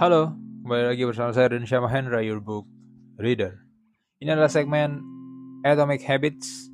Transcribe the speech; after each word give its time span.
Halo, 0.00 0.32
kembali 0.64 0.96
lagi 0.96 1.04
bersama 1.04 1.28
saya 1.28 1.52
Rinsya 1.52 1.76
Mahendra, 1.76 2.24
your 2.24 2.40
book 2.40 2.64
reader. 3.20 3.68
Ini 4.16 4.32
adalah 4.32 4.48
segmen 4.48 4.96
Atomic 5.60 6.00
Habits, 6.08 6.72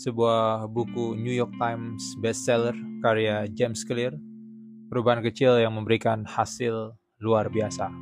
sebuah 0.00 0.72
buku 0.72 1.12
New 1.12 1.36
York 1.36 1.52
Times 1.60 2.00
bestseller 2.24 2.72
karya 3.04 3.44
James 3.52 3.84
Clear, 3.84 4.16
perubahan 4.88 5.20
kecil 5.20 5.60
yang 5.60 5.76
memberikan 5.76 6.24
hasil 6.24 6.96
luar 7.20 7.52
biasa. 7.52 7.92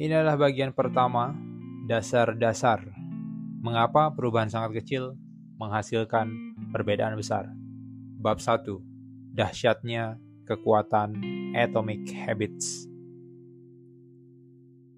Ini 0.00 0.16
adalah 0.16 0.40
bagian 0.40 0.72
pertama, 0.72 1.36
dasar-dasar. 1.84 2.80
Mengapa 3.60 4.08
perubahan 4.16 4.48
sangat 4.48 4.80
kecil 4.80 5.20
menghasilkan 5.60 6.32
perbedaan 6.72 7.12
besar? 7.12 7.52
Bab 8.16 8.40
1. 8.40 8.64
Dahsyatnya 9.36 10.16
kekuatan 10.48 11.20
Atomic 11.52 12.08
Habits. 12.16 12.88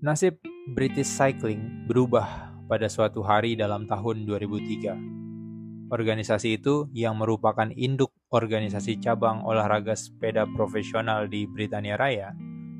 Nasib 0.00 0.38
British 0.70 1.10
Cycling 1.10 1.90
berubah 1.90 2.54
pada 2.70 2.86
suatu 2.86 3.26
hari 3.26 3.58
dalam 3.58 3.90
tahun 3.90 4.22
2003. 4.22 5.90
Organisasi 5.90 6.62
itu 6.62 6.86
yang 6.94 7.18
merupakan 7.18 7.66
induk 7.74 8.14
organisasi 8.30 9.02
cabang 9.02 9.42
olahraga 9.42 9.98
sepeda 9.98 10.46
profesional 10.54 11.26
di 11.26 11.50
Britania 11.50 11.98
Raya 11.98 12.30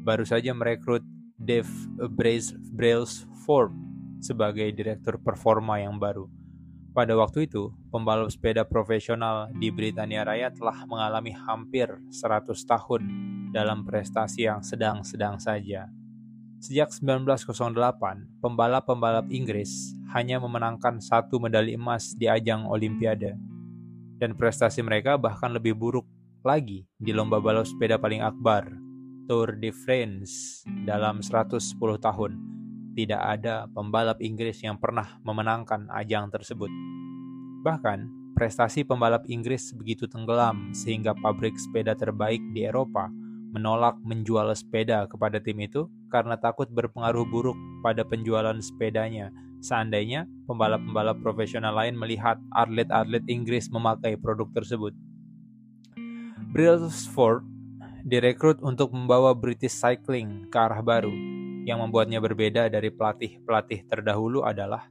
baru 0.07 0.23
saja 0.23 0.55
merekrut 0.55 1.03
Dave 1.35 1.69
Brailsford 2.73 3.75
sebagai 4.23 4.71
direktur 4.71 5.19
performa 5.19 5.83
yang 5.83 5.99
baru. 5.99 6.40
Pada 6.91 7.15
waktu 7.15 7.47
itu, 7.47 7.71
pembalap 7.95 8.35
sepeda 8.35 8.67
profesional 8.67 9.47
di 9.55 9.71
Britania 9.71 10.27
Raya 10.27 10.51
telah 10.51 10.83
mengalami 10.91 11.31
hampir 11.31 11.87
100 12.11 12.51
tahun 12.67 13.03
dalam 13.55 13.87
prestasi 13.87 14.51
yang 14.51 14.59
sedang-sedang 14.59 15.39
saja. 15.39 15.87
Sejak 16.59 16.91
1908, 16.91 18.43
pembalap-pembalap 18.43 19.31
Inggris 19.31 19.95
hanya 20.11 20.43
memenangkan 20.43 20.99
satu 20.99 21.39
medali 21.39 21.79
emas 21.79 22.11
di 22.19 22.27
ajang 22.27 22.67
Olimpiade. 22.67 23.39
Dan 24.19 24.35
prestasi 24.35 24.83
mereka 24.83 25.15
bahkan 25.15 25.55
lebih 25.55 25.79
buruk 25.79 26.05
lagi 26.43 26.91
di 26.99 27.15
lomba 27.15 27.39
balap 27.39 27.71
sepeda 27.71 28.03
paling 28.03 28.21
akbar, 28.21 28.67
Tour 29.31 29.55
de 29.63 29.71
France 29.71 30.67
dalam 30.83 31.23
110 31.23 31.79
tahun. 32.03 32.60
Tidak 33.01 33.17
ada 33.17 33.65
pembalap 33.73 34.21
Inggris 34.21 34.61
yang 34.61 34.77
pernah 34.77 35.17
memenangkan 35.25 35.89
ajang 35.89 36.29
tersebut. 36.29 36.69
Bahkan, 37.65 37.99
prestasi 38.37 38.85
pembalap 38.85 39.25
Inggris 39.25 39.73
begitu 39.73 40.05
tenggelam 40.05 40.77
sehingga 40.77 41.17
pabrik 41.17 41.57
sepeda 41.57 41.97
terbaik 41.97 42.45
di 42.53 42.69
Eropa 42.69 43.09
menolak 43.57 43.97
menjual 44.05 44.53
sepeda 44.53 45.09
kepada 45.09 45.41
tim 45.41 45.65
itu 45.65 45.89
karena 46.13 46.37
takut 46.37 46.69
berpengaruh 46.69 47.25
buruk 47.25 47.57
pada 47.81 48.05
penjualan 48.05 48.61
sepedanya 48.61 49.33
seandainya 49.65 50.29
pembalap-pembalap 50.45 51.25
profesional 51.25 51.73
lain 51.73 51.97
melihat 51.97 52.37
atlet-atlet 52.53 53.25
Inggris 53.33 53.73
memakai 53.73 54.21
produk 54.21 54.53
tersebut. 54.53 54.93
Brailsford 56.53 57.49
direkrut 58.05 58.61
untuk 58.61 58.93
membawa 58.93 59.33
British 59.33 59.73
Cycling 59.73 60.53
ke 60.53 60.59
arah 60.61 60.85
baru. 60.85 61.40
Yang 61.71 61.87
membuatnya 61.87 62.19
berbeda 62.19 62.67
dari 62.67 62.91
pelatih-pelatih 62.91 63.87
terdahulu 63.87 64.43
adalah 64.43 64.91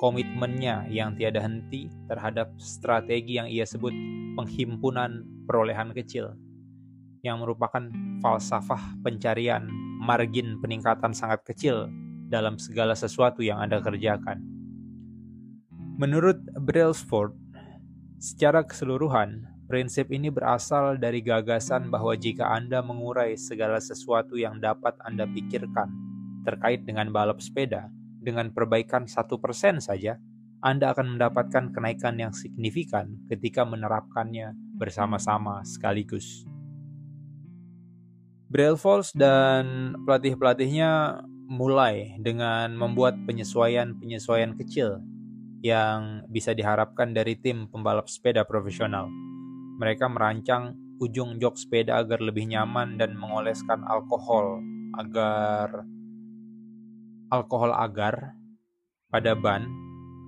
komitmennya 0.00 0.88
yang 0.88 1.12
tiada 1.20 1.44
henti 1.44 1.92
terhadap 2.08 2.48
strategi 2.56 3.36
yang 3.36 3.44
ia 3.44 3.68
sebut 3.68 3.92
penghimpunan 4.32 5.20
perolehan 5.44 5.92
kecil, 5.92 6.32
yang 7.20 7.44
merupakan 7.44 7.92
falsafah 8.24 9.04
pencarian 9.04 9.68
margin 10.00 10.64
peningkatan 10.64 11.12
sangat 11.12 11.44
kecil 11.44 11.92
dalam 12.32 12.56
segala 12.56 12.96
sesuatu 12.96 13.44
yang 13.44 13.60
Anda 13.60 13.84
kerjakan. 13.84 14.40
Menurut 16.00 16.40
Brailsford, 16.56 17.36
secara 18.16 18.64
keseluruhan, 18.64 19.52
Prinsip 19.64 20.12
ini 20.12 20.28
berasal 20.28 21.00
dari 21.00 21.24
gagasan 21.24 21.88
bahwa 21.88 22.12
jika 22.12 22.52
Anda 22.52 22.84
mengurai 22.84 23.32
segala 23.32 23.80
sesuatu 23.80 24.36
yang 24.36 24.60
dapat 24.60 24.92
Anda 25.00 25.24
pikirkan 25.24 26.13
terkait 26.44 26.84
dengan 26.84 27.10
balap 27.10 27.40
sepeda 27.40 27.88
dengan 28.24 28.48
perbaikan 28.52 29.04
satu 29.04 29.36
persen 29.36 29.84
saja, 29.84 30.16
Anda 30.64 30.96
akan 30.96 31.20
mendapatkan 31.20 31.76
kenaikan 31.76 32.16
yang 32.16 32.32
signifikan 32.32 33.20
ketika 33.28 33.68
menerapkannya 33.68 34.56
bersama-sama 34.80 35.60
sekaligus. 35.68 36.48
Falls 38.54 39.12
dan 39.12 39.92
pelatih-pelatihnya 40.08 41.20
mulai 41.52 42.16
dengan 42.22 42.72
membuat 42.72 43.18
penyesuaian-penyesuaian 43.28 44.56
kecil 44.56 45.04
yang 45.60 46.24
bisa 46.32 46.56
diharapkan 46.56 47.12
dari 47.12 47.36
tim 47.36 47.68
pembalap 47.68 48.08
sepeda 48.08 48.44
profesional. 48.48 49.08
Mereka 49.80 50.08
merancang 50.08 50.76
ujung 51.02 51.36
jok 51.42 51.58
sepeda 51.58 52.00
agar 52.00 52.22
lebih 52.22 52.48
nyaman 52.48 52.96
dan 52.96 53.18
mengoleskan 53.18 53.82
alkohol 53.84 54.62
agar 54.96 55.82
alkohol 57.32 57.72
agar 57.76 58.34
pada 59.08 59.36
ban 59.38 59.68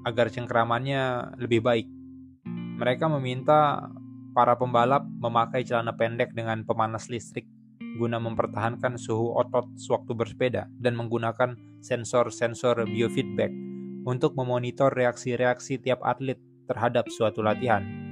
agar 0.07 0.31
cengkramannya 0.31 1.35
lebih 1.43 1.61
baik. 1.61 1.87
Mereka 2.77 3.11
meminta 3.11 3.91
para 4.37 4.55
pembalap 4.55 5.03
memakai 5.03 5.65
celana 5.67 5.97
pendek 5.97 6.37
dengan 6.37 6.63
pemanas 6.63 7.09
listrik 7.09 7.49
guna 7.97 8.21
mempertahankan 8.21 9.01
suhu 9.01 9.33
otot 9.41 9.65
sewaktu 9.81 10.13
bersepeda 10.13 10.69
dan 10.79 10.95
menggunakan 10.95 11.57
sensor-sensor 11.81 12.85
biofeedback 12.85 13.51
untuk 14.05 14.37
memonitor 14.37 14.93
reaksi-reaksi 14.93 15.81
tiap 15.81 16.05
atlet 16.05 16.39
terhadap 16.69 17.09
suatu 17.09 17.41
latihan. 17.41 18.06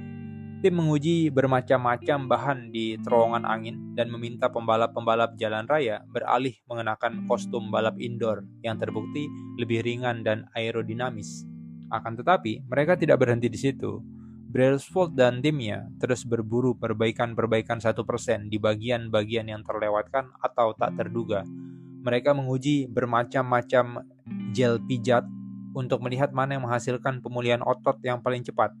Tim 0.65 0.81
menguji 0.81 1.29
bermacam-macam 1.29 2.25
bahan 2.25 2.73
di 2.73 2.97
terowongan 2.97 3.45
angin 3.45 3.93
dan 3.93 4.09
meminta 4.09 4.49
pembalap-pembalap 4.49 5.37
jalan 5.37 5.61
raya 5.69 6.01
beralih 6.09 6.57
mengenakan 6.65 7.29
kostum 7.29 7.69
balap 7.69 7.93
indoor 8.01 8.41
yang 8.65 8.73
terbukti 8.81 9.29
lebih 9.61 9.85
ringan 9.85 10.25
dan 10.25 10.49
aerodinamis. 10.57 11.45
Akan 11.93 12.17
tetapi, 12.17 12.65
mereka 12.65 12.97
tidak 12.97 13.21
berhenti 13.21 13.45
di 13.45 13.61
situ. 13.61 14.01
Brailsford 14.49 15.13
dan 15.13 15.37
timnya 15.37 15.85
terus 16.01 16.25
berburu 16.25 16.73
perbaikan-perbaikan 16.73 17.77
satu 17.77 18.01
persen 18.01 18.49
di 18.49 18.57
bagian-bagian 18.57 19.45
yang 19.45 19.61
terlewatkan 19.61 20.33
atau 20.41 20.73
tak 20.73 20.97
terduga. 20.97 21.45
Mereka 22.01 22.33
menguji 22.33 22.89
bermacam-macam 22.89 24.01
gel 24.49 24.81
pijat 24.81 25.29
untuk 25.77 26.01
melihat 26.01 26.33
mana 26.33 26.57
yang 26.57 26.65
menghasilkan 26.65 27.21
pemulihan 27.21 27.61
otot 27.61 28.01
yang 28.01 28.17
paling 28.17 28.41
cepat 28.41 28.73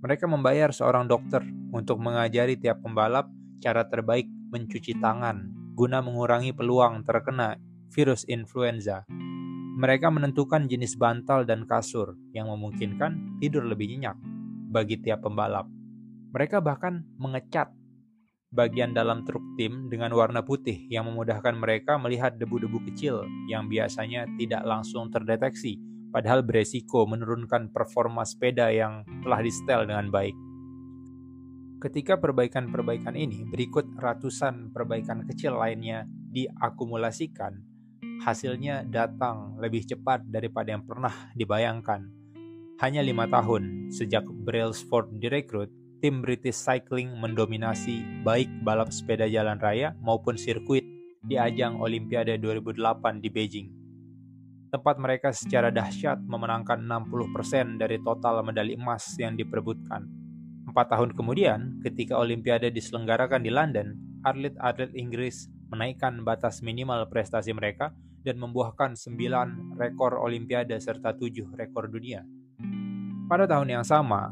mereka 0.00 0.24
membayar 0.24 0.72
seorang 0.72 1.04
dokter 1.04 1.44
untuk 1.70 2.00
mengajari 2.00 2.56
tiap 2.56 2.80
pembalap 2.80 3.28
cara 3.60 3.84
terbaik 3.84 4.24
mencuci 4.48 4.96
tangan 4.96 5.52
guna 5.76 6.00
mengurangi 6.04 6.52
peluang 6.52 7.04
terkena 7.08 7.56
virus 7.92 8.24
influenza. 8.28 9.04
Mereka 9.80 10.12
menentukan 10.12 10.68
jenis 10.68 10.96
bantal 11.00 11.48
dan 11.48 11.64
kasur 11.64 12.16
yang 12.36 12.52
memungkinkan 12.52 13.40
tidur 13.40 13.64
lebih 13.64 13.96
nyenyak 13.96 14.16
bagi 14.68 15.00
tiap 15.00 15.24
pembalap. 15.24 15.64
Mereka 16.36 16.60
bahkan 16.60 17.00
mengecat 17.16 17.72
bagian 18.50 18.92
dalam 18.92 19.22
truk 19.22 19.42
tim 19.54 19.86
dengan 19.88 20.10
warna 20.12 20.42
putih 20.42 20.84
yang 20.90 21.06
memudahkan 21.06 21.54
mereka 21.54 21.96
melihat 21.96 22.34
debu-debu 22.34 22.82
kecil 22.90 23.24
yang 23.46 23.70
biasanya 23.70 24.26
tidak 24.36 24.66
langsung 24.66 25.08
terdeteksi 25.08 25.78
padahal 26.10 26.42
beresiko 26.42 27.06
menurunkan 27.06 27.70
performa 27.70 28.26
sepeda 28.26 28.68
yang 28.74 29.06
telah 29.22 29.40
di-setel 29.40 29.86
dengan 29.86 30.10
baik. 30.10 30.36
Ketika 31.80 32.20
perbaikan-perbaikan 32.20 33.16
ini 33.16 33.48
berikut 33.48 33.96
ratusan 33.96 34.68
perbaikan 34.68 35.24
kecil 35.24 35.56
lainnya 35.56 36.04
diakumulasikan, 36.04 37.56
hasilnya 38.20 38.84
datang 38.84 39.56
lebih 39.56 39.88
cepat 39.88 40.28
daripada 40.28 40.76
yang 40.76 40.84
pernah 40.84 41.32
dibayangkan. 41.32 42.12
Hanya 42.84 43.00
lima 43.00 43.24
tahun 43.32 43.88
sejak 43.88 44.28
Brailsford 44.28 45.24
direkrut, 45.24 45.72
tim 46.04 46.20
British 46.20 46.60
Cycling 46.60 47.16
mendominasi 47.16 48.24
baik 48.28 48.48
balap 48.60 48.92
sepeda 48.92 49.24
jalan 49.24 49.56
raya 49.56 49.96
maupun 50.04 50.36
sirkuit 50.36 50.84
di 51.24 51.40
ajang 51.40 51.80
Olimpiade 51.80 52.36
2008 52.36 53.24
di 53.24 53.28
Beijing 53.32 53.79
tempat 54.70 54.96
mereka 54.96 55.34
secara 55.34 55.68
dahsyat 55.68 56.22
memenangkan 56.22 56.78
60% 56.78 57.76
dari 57.76 57.98
total 58.00 58.40
medali 58.46 58.78
emas 58.78 59.18
yang 59.18 59.34
diperebutkan. 59.34 60.06
Empat 60.70 60.94
tahun 60.94 61.12
kemudian, 61.18 61.82
ketika 61.82 62.16
Olimpiade 62.16 62.70
diselenggarakan 62.70 63.42
di 63.42 63.50
London, 63.50 63.98
atlet-atlet 64.22 64.94
Inggris 64.94 65.50
menaikkan 65.68 66.22
batas 66.22 66.62
minimal 66.62 67.10
prestasi 67.10 67.50
mereka 67.50 67.90
dan 68.22 68.38
membuahkan 68.38 68.94
9 68.94 69.76
rekor 69.76 70.16
Olimpiade 70.22 70.78
serta 70.78 71.12
7 71.12 71.58
rekor 71.58 71.90
dunia. 71.90 72.22
Pada 73.26 73.50
tahun 73.50 73.80
yang 73.80 73.86
sama, 73.86 74.30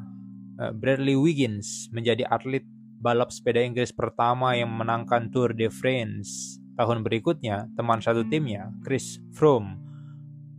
eh, 0.62 0.70
Bradley 0.70 1.19
Wiggins 1.19 1.90
menjadi 1.90 2.26
atlet 2.31 2.62
balap 2.99 3.35
sepeda 3.35 3.62
Inggris 3.62 3.90
pertama 3.90 4.55
yang 4.55 4.70
memenangkan 4.70 5.31
Tour 5.31 5.55
de 5.55 5.70
France 5.70 6.58
Tahun 6.79 7.02
berikutnya, 7.02 7.67
teman 7.75 7.99
satu 7.99 8.23
timnya, 8.31 8.70
Chris 8.87 9.19
Froome, 9.35 9.82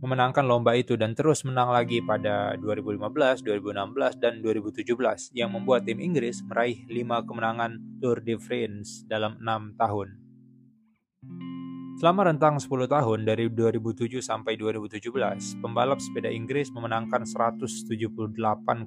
memenangkan 0.00 0.48
lomba 0.48 0.72
itu 0.72 0.96
dan 0.96 1.12
terus 1.12 1.44
menang 1.44 1.70
lagi 1.76 2.00
pada 2.00 2.56
2015, 2.56 3.44
2016, 3.44 4.16
dan 4.16 4.40
2017 4.40 5.36
yang 5.36 5.52
membuat 5.52 5.84
tim 5.84 6.00
Inggris 6.00 6.40
meraih 6.40 6.88
5 6.88 7.28
kemenangan 7.28 7.76
Tour 8.00 8.24
de 8.24 8.40
France 8.40 9.04
dalam 9.04 9.36
6 9.38 9.76
tahun. 9.76 10.08
Selama 12.00 12.32
rentang 12.32 12.56
10 12.56 12.88
tahun 12.88 13.28
dari 13.28 13.52
2007 13.52 14.24
sampai 14.24 14.56
2017, 14.56 15.60
pembalap 15.60 16.00
sepeda 16.00 16.32
Inggris 16.32 16.72
memenangkan 16.72 17.28
178 17.28 18.32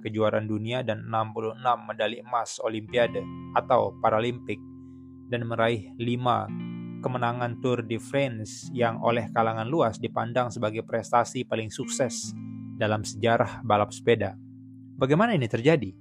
kejuaraan 0.02 0.50
dunia 0.50 0.82
dan 0.82 1.06
66 1.06 1.62
medali 1.86 2.26
emas 2.26 2.58
Olimpiade 2.66 3.22
atau 3.54 3.94
Paralimpik 4.02 4.58
dan 5.30 5.46
meraih 5.46 5.94
5 6.02 6.73
kemenangan 7.04 7.60
Tour 7.60 7.84
de 7.84 8.00
France 8.00 8.72
yang 8.72 9.04
oleh 9.04 9.28
kalangan 9.36 9.68
luas 9.68 10.00
dipandang 10.00 10.48
sebagai 10.48 10.88
prestasi 10.88 11.44
paling 11.44 11.68
sukses 11.68 12.32
dalam 12.80 13.04
sejarah 13.04 13.60
balap 13.68 13.92
sepeda. 13.92 14.40
Bagaimana 14.96 15.36
ini 15.36 15.52
terjadi? 15.52 15.92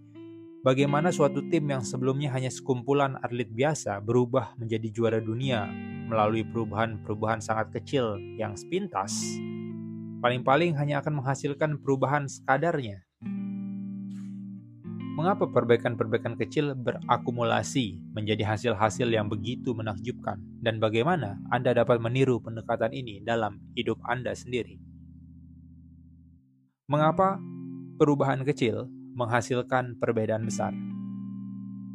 Bagaimana 0.62 1.10
suatu 1.10 1.42
tim 1.50 1.66
yang 1.66 1.82
sebelumnya 1.82 2.30
hanya 2.30 2.46
sekumpulan 2.46 3.18
atlet 3.18 3.50
biasa 3.50 3.98
berubah 3.98 4.54
menjadi 4.54 4.94
juara 4.94 5.18
dunia 5.18 5.66
melalui 6.06 6.46
perubahan-perubahan 6.46 7.42
sangat 7.42 7.74
kecil 7.74 8.14
yang 8.38 8.54
sepintas? 8.54 9.18
Paling-paling 10.22 10.78
hanya 10.78 11.02
akan 11.02 11.18
menghasilkan 11.18 11.82
perubahan 11.82 12.30
sekadarnya 12.30 13.02
Mengapa 15.22 15.46
perbaikan-perbaikan 15.46 16.34
kecil 16.34 16.74
berakumulasi 16.74 17.94
menjadi 18.10 18.42
hasil-hasil 18.42 19.06
yang 19.06 19.30
begitu 19.30 19.70
menakjubkan? 19.70 20.42
Dan 20.58 20.82
bagaimana 20.82 21.38
Anda 21.46 21.70
dapat 21.70 22.02
meniru 22.02 22.42
pendekatan 22.42 22.90
ini 22.90 23.22
dalam 23.22 23.62
hidup 23.78 24.02
Anda 24.02 24.34
sendiri? 24.34 24.82
Mengapa 26.90 27.38
perubahan 28.02 28.42
kecil 28.42 28.90
menghasilkan 29.14 29.94
perbedaan 30.02 30.42
besar? 30.42 30.74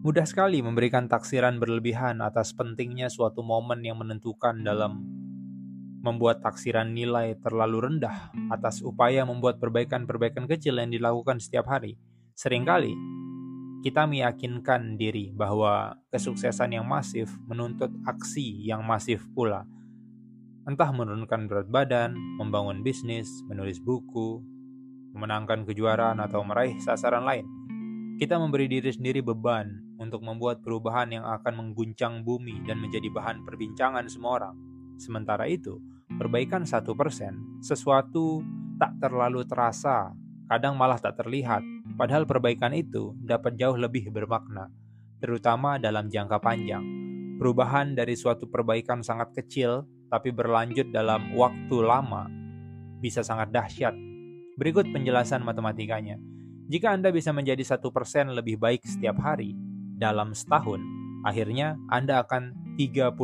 Mudah 0.07 0.23
sekali 0.23 0.63
memberikan 0.63 1.12
taksiran 1.12 1.59
berlebihan 1.59 2.23
atas 2.23 2.56
pentingnya 2.56 3.12
suatu 3.12 3.44
momen 3.44 3.83
yang 3.83 4.00
menentukan 4.00 4.56
dalam 4.63 5.03
membuat 6.00 6.39
taksiran 6.39 6.95
nilai 6.95 7.35
terlalu 7.44 7.91
rendah 7.91 8.31
atas 8.56 8.80
upaya 8.80 9.27
membuat 9.27 9.59
perbaikan-perbaikan 9.59 10.47
kecil 10.47 10.80
yang 10.80 10.95
dilakukan 10.95 11.44
setiap 11.44 11.68
hari 11.68 12.00
Seringkali 12.37 12.93
kita 13.81 14.05
meyakinkan 14.05 14.93
diri 14.93 15.33
bahwa 15.33 15.97
kesuksesan 16.13 16.69
yang 16.69 16.85
masif 16.85 17.33
menuntut 17.49 17.89
aksi 18.05 18.61
yang 18.61 18.85
masif 18.85 19.25
pula. 19.33 19.65
Entah 20.69 20.93
menurunkan 20.93 21.49
berat 21.49 21.65
badan, 21.65 22.13
membangun 22.37 22.85
bisnis, 22.85 23.25
menulis 23.49 23.81
buku, 23.81 24.37
memenangkan 25.17 25.65
kejuaraan 25.65 26.21
atau 26.21 26.45
meraih 26.45 26.77
sasaran 26.77 27.25
lain. 27.25 27.49
Kita 28.21 28.37
memberi 28.37 28.69
diri 28.69 28.93
sendiri 28.93 29.25
beban 29.25 29.97
untuk 29.97 30.21
membuat 30.21 30.61
perubahan 30.61 31.09
yang 31.09 31.25
akan 31.25 31.57
mengguncang 31.57 32.21
bumi 32.21 32.61
dan 32.69 32.77
menjadi 32.77 33.09
bahan 33.09 33.49
perbincangan 33.49 34.05
semua 34.13 34.45
orang. 34.45 34.55
Sementara 35.01 35.49
itu, 35.49 35.81
perbaikan 36.21 36.69
satu 36.69 36.93
persen, 36.93 37.65
sesuatu 37.65 38.45
tak 38.77 38.93
terlalu 39.01 39.41
terasa, 39.41 40.13
kadang 40.45 40.77
malah 40.77 41.01
tak 41.01 41.17
terlihat, 41.17 41.65
Padahal 41.97 42.29
perbaikan 42.29 42.77
itu 42.77 43.17
dapat 43.17 43.57
jauh 43.57 43.73
lebih 43.73 44.13
bermakna, 44.13 44.69
terutama 45.17 45.81
dalam 45.81 46.13
jangka 46.13 46.38
panjang. 46.38 46.85
Perubahan 47.41 47.97
dari 47.97 48.13
suatu 48.13 48.45
perbaikan 48.45 49.01
sangat 49.01 49.33
kecil 49.33 49.81
tapi 50.07 50.29
berlanjut 50.29 50.94
dalam 50.94 51.33
waktu 51.33 51.77
lama 51.81 52.29
bisa 53.01 53.25
sangat 53.25 53.49
dahsyat. 53.49 53.97
Berikut 54.57 54.89
penjelasan 54.89 55.41
matematikanya. 55.41 56.21
Jika 56.69 56.94
Anda 56.94 57.09
bisa 57.09 57.33
menjadi 57.33 57.65
satu 57.65 57.89
persen 57.89 58.33
lebih 58.33 58.61
baik 58.61 58.85
setiap 58.85 59.17
hari 59.17 59.57
dalam 59.97 60.38
setahun, 60.38 60.81
akhirnya 61.25 61.77
Anda 61.89 62.21
akan 62.21 62.77
37 62.77 63.17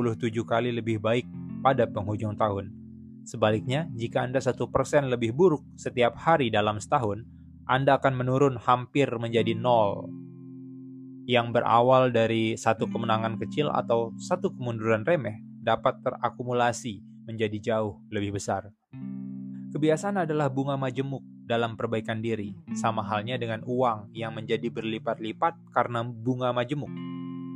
kali 0.46 0.74
lebih 0.74 0.98
baik 0.98 1.30
pada 1.62 1.86
penghujung 1.86 2.34
tahun. 2.34 2.74
Sebaliknya, 3.24 3.88
jika 3.94 4.26
Anda 4.26 4.42
satu 4.42 4.68
persen 4.68 5.08
lebih 5.14 5.32
buruk 5.32 5.64
setiap 5.78 6.18
hari 6.18 6.50
dalam 6.50 6.82
setahun, 6.82 7.24
anda 7.64 7.96
akan 7.96 8.14
menurun 8.20 8.56
hampir 8.60 9.08
menjadi 9.16 9.56
nol 9.56 10.12
yang 11.24 11.56
berawal 11.56 12.12
dari 12.12 12.60
satu 12.60 12.92
kemenangan 12.92 13.40
kecil 13.40 13.72
atau 13.72 14.12
satu 14.20 14.52
kemunduran 14.52 15.08
remeh 15.08 15.40
dapat 15.64 16.04
terakumulasi 16.04 17.00
menjadi 17.24 17.58
jauh 17.72 18.04
lebih 18.12 18.36
besar. 18.36 18.68
Kebiasaan 19.72 20.28
adalah 20.28 20.52
bunga 20.52 20.76
majemuk 20.76 21.24
dalam 21.48 21.80
perbaikan 21.80 22.20
diri, 22.20 22.52
sama 22.76 23.02
halnya 23.02 23.40
dengan 23.40 23.64
uang 23.64 24.12
yang 24.12 24.36
menjadi 24.36 24.68
berlipat-lipat 24.68 25.56
karena 25.72 26.04
bunga 26.04 26.52
majemuk. 26.52 26.92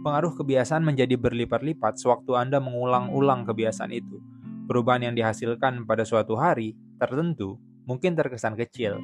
Pengaruh 0.07 0.33
kebiasaan 0.39 0.87
menjadi 0.87 1.19
berlipat-lipat 1.19 1.99
sewaktu 1.99 2.31
Anda 2.39 2.63
mengulang-ulang 2.63 3.43
kebiasaan 3.43 3.91
itu. 3.91 4.23
Perubahan 4.71 5.11
yang 5.11 5.15
dihasilkan 5.19 5.83
pada 5.83 6.07
suatu 6.07 6.39
hari 6.39 6.79
tertentu 6.95 7.59
mungkin 7.83 8.15
terkesan 8.15 8.55
kecil, 8.55 8.99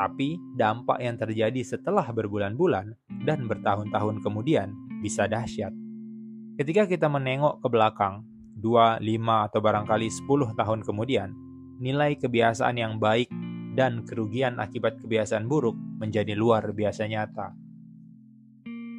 tapi 0.00 0.40
dampak 0.56 0.96
yang 1.04 1.20
terjadi 1.20 1.60
setelah 1.60 2.08
berbulan-bulan 2.08 2.96
dan 3.28 3.44
bertahun-tahun 3.44 4.24
kemudian 4.24 4.72
bisa 5.04 5.28
dahsyat. 5.28 5.76
Ketika 6.56 6.88
kita 6.88 7.04
menengok 7.12 7.60
ke 7.60 7.68
belakang, 7.68 8.24
2, 8.56 8.96
5, 8.96 9.46
atau 9.52 9.60
barangkali 9.60 10.08
10 10.08 10.56
tahun 10.56 10.80
kemudian, 10.88 11.28
nilai 11.84 12.16
kebiasaan 12.16 12.80
yang 12.80 12.96
baik 12.96 13.28
dan 13.76 14.08
kerugian 14.08 14.56
akibat 14.56 14.96
kebiasaan 15.04 15.44
buruk 15.44 15.76
menjadi 16.00 16.32
luar 16.32 16.72
biasa 16.72 17.04
nyata. 17.04 17.52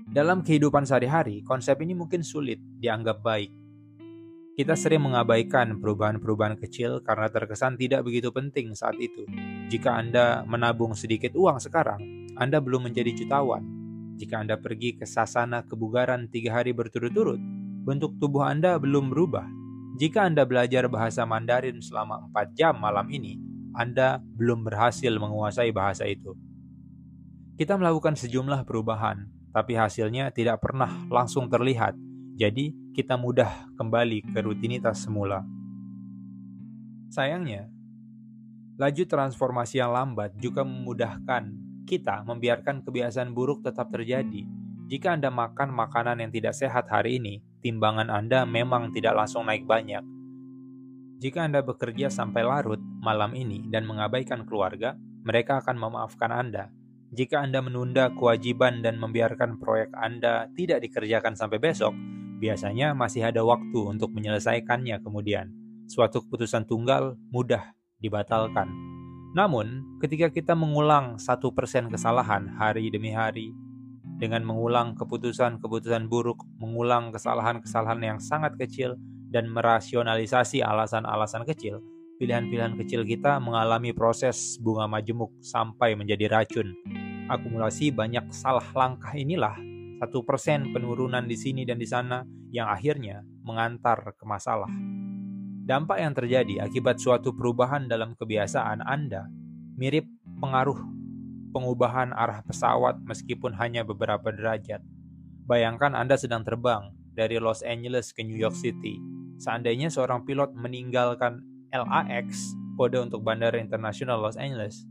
Dalam 0.06 0.46
kehidupan 0.46 0.86
sehari-hari, 0.86 1.42
konsep 1.42 1.82
ini 1.82 1.98
mungkin 1.98 2.22
sulit 2.22 2.62
dianggap 2.78 3.26
baik. 3.26 3.50
Kita 4.62 4.78
sering 4.78 5.02
mengabaikan 5.02 5.82
perubahan-perubahan 5.82 6.54
kecil 6.62 7.02
karena 7.02 7.34
terkesan 7.34 7.82
tidak 7.82 8.06
begitu 8.06 8.30
penting 8.30 8.78
saat 8.78 8.94
itu. 9.02 9.26
Jika 9.74 9.98
Anda 9.98 10.46
menabung 10.46 10.94
sedikit 10.94 11.34
uang 11.34 11.58
sekarang, 11.58 12.30
Anda 12.38 12.62
belum 12.62 12.86
menjadi 12.86 13.10
jutawan. 13.10 13.66
Jika 14.22 14.38
Anda 14.38 14.62
pergi 14.62 15.02
ke 15.02 15.10
sasana 15.10 15.66
kebugaran 15.66 16.30
tiga 16.30 16.62
hari 16.62 16.78
berturut-turut, 16.78 17.42
bentuk 17.82 18.22
tubuh 18.22 18.46
Anda 18.46 18.78
belum 18.78 19.10
berubah. 19.10 19.50
Jika 19.98 20.30
Anda 20.30 20.46
belajar 20.46 20.86
bahasa 20.86 21.26
Mandarin 21.26 21.82
selama 21.82 22.30
empat 22.30 22.54
jam 22.54 22.78
malam 22.78 23.10
ini, 23.10 23.42
Anda 23.74 24.22
belum 24.22 24.62
berhasil 24.62 25.10
menguasai 25.10 25.74
bahasa 25.74 26.06
itu. 26.06 26.38
Kita 27.58 27.82
melakukan 27.82 28.14
sejumlah 28.14 28.62
perubahan, 28.70 29.26
tapi 29.50 29.74
hasilnya 29.74 30.30
tidak 30.30 30.62
pernah 30.62 31.02
langsung 31.10 31.50
terlihat. 31.50 31.98
Jadi, 32.42 32.74
kita 32.98 33.22
mudah 33.22 33.70
kembali 33.78 34.34
ke 34.34 34.42
rutinitas 34.42 35.06
semula. 35.06 35.46
Sayangnya, 37.14 37.70
Laju 38.82 39.06
transformasi 39.06 39.78
yang 39.78 39.94
lambat 39.94 40.34
juga 40.42 40.66
memudahkan 40.66 41.54
kita 41.86 42.26
membiarkan 42.26 42.82
kebiasaan 42.82 43.30
buruk 43.30 43.62
tetap 43.62 43.94
terjadi. 43.94 44.42
Jika 44.90 45.14
Anda 45.14 45.30
makan 45.30 45.70
makanan 45.70 46.18
yang 46.18 46.34
tidak 46.34 46.58
sehat 46.58 46.90
hari 46.90 47.22
ini, 47.22 47.46
timbangan 47.62 48.10
Anda 48.10 48.42
memang 48.42 48.90
tidak 48.90 49.14
langsung 49.14 49.46
naik 49.46 49.70
banyak. 49.70 50.02
Jika 51.22 51.46
Anda 51.46 51.62
bekerja 51.62 52.10
sampai 52.10 52.42
larut 52.42 52.82
malam 53.06 53.38
ini 53.38 53.70
dan 53.70 53.86
mengabaikan 53.86 54.50
keluarga, 54.50 54.98
mereka 55.22 55.62
akan 55.62 55.78
memaafkan 55.78 56.34
Anda. 56.34 56.74
Jika 57.14 57.38
Anda 57.46 57.62
menunda 57.62 58.10
kewajiban 58.10 58.82
dan 58.82 58.98
membiarkan 58.98 59.62
proyek 59.62 59.94
Anda 59.94 60.50
tidak 60.58 60.82
dikerjakan 60.90 61.38
sampai 61.38 61.62
besok, 61.62 61.94
biasanya 62.42 62.98
masih 62.98 63.30
ada 63.30 63.46
waktu 63.46 63.78
untuk 63.86 64.10
menyelesaikannya 64.18 64.98
kemudian. 65.06 65.54
Suatu 65.86 66.26
keputusan 66.26 66.66
tunggal 66.66 67.14
mudah 67.30 67.78
dibatalkan. 68.02 68.74
Namun, 69.38 70.00
ketika 70.02 70.34
kita 70.34 70.58
mengulang 70.58 71.22
satu 71.22 71.54
persen 71.54 71.88
kesalahan 71.88 72.50
hari 72.58 72.90
demi 72.90 73.14
hari, 73.14 73.54
dengan 74.18 74.42
mengulang 74.46 74.98
keputusan-keputusan 74.98 76.10
buruk, 76.10 76.42
mengulang 76.58 77.14
kesalahan-kesalahan 77.14 78.02
yang 78.02 78.20
sangat 78.20 78.58
kecil, 78.58 78.98
dan 79.32 79.48
merasionalisasi 79.48 80.60
alasan-alasan 80.60 81.48
kecil, 81.48 81.80
pilihan-pilihan 82.20 82.76
kecil 82.76 83.08
kita 83.08 83.40
mengalami 83.40 83.96
proses 83.96 84.60
bunga 84.60 84.86
majemuk 84.92 85.32
sampai 85.40 85.96
menjadi 85.96 86.28
racun. 86.28 86.76
Akumulasi 87.32 87.96
banyak 87.96 88.28
salah 88.36 88.68
langkah 88.76 89.16
inilah 89.16 89.56
satu 90.02 90.26
persen 90.26 90.74
penurunan 90.74 91.30
di 91.30 91.38
sini 91.38 91.62
dan 91.62 91.78
di 91.78 91.86
sana 91.86 92.26
yang 92.50 92.66
akhirnya 92.74 93.22
mengantar 93.46 94.18
ke 94.18 94.26
masalah. 94.26 94.74
Dampak 95.62 96.02
yang 96.02 96.18
terjadi 96.18 96.66
akibat 96.66 96.98
suatu 96.98 97.38
perubahan 97.38 97.86
dalam 97.86 98.18
kebiasaan 98.18 98.82
Anda 98.82 99.30
mirip 99.78 100.10
pengaruh 100.42 100.82
pengubahan 101.54 102.18
arah 102.18 102.42
pesawat 102.42 102.98
meskipun 103.06 103.54
hanya 103.62 103.86
beberapa 103.86 104.34
derajat. 104.34 104.82
Bayangkan 105.46 105.94
Anda 105.94 106.18
sedang 106.18 106.42
terbang 106.42 106.90
dari 107.14 107.38
Los 107.38 107.62
Angeles 107.62 108.10
ke 108.10 108.26
New 108.26 108.40
York 108.42 108.58
City. 108.58 108.98
seandainya 109.42 109.90
seorang 109.90 110.22
pilot 110.22 110.54
meninggalkan 110.54 111.42
LAX, 111.74 112.54
kode 112.78 113.02
untuk 113.02 113.26
Bandara 113.26 113.58
Internasional 113.58 114.22
Los 114.22 114.38
Angeles, 114.38 114.86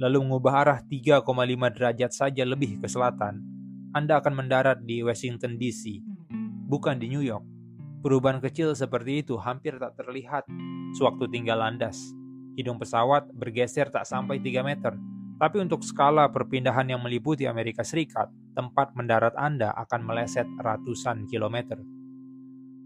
lalu 0.00 0.24
mengubah 0.24 0.64
arah 0.64 0.78
3,5 0.80 1.20
derajat 1.76 2.08
saja 2.16 2.48
lebih 2.48 2.80
ke 2.80 2.88
selatan, 2.88 3.44
Anda 3.90 4.22
akan 4.22 4.46
mendarat 4.46 4.86
di 4.86 5.02
Washington 5.02 5.58
DC, 5.58 5.98
bukan 6.70 7.02
di 7.02 7.10
New 7.10 7.26
York. 7.26 7.42
Perubahan 8.06 8.38
kecil 8.38 8.70
seperti 8.78 9.26
itu 9.26 9.34
hampir 9.34 9.82
tak 9.82 9.98
terlihat 9.98 10.46
sewaktu 10.94 11.26
tinggal 11.26 11.58
landas. 11.58 11.98
Hidung 12.54 12.78
pesawat 12.78 13.26
bergeser 13.34 13.90
tak 13.90 14.06
sampai 14.06 14.38
3 14.38 14.62
meter, 14.62 14.94
tapi 15.42 15.58
untuk 15.58 15.82
skala 15.82 16.30
perpindahan 16.30 16.86
yang 16.86 17.02
meliputi 17.02 17.50
Amerika 17.50 17.82
Serikat, 17.82 18.30
tempat 18.54 18.94
mendarat 18.94 19.34
Anda 19.34 19.74
akan 19.74 20.06
meleset 20.06 20.46
ratusan 20.62 21.26
kilometer. 21.26 21.82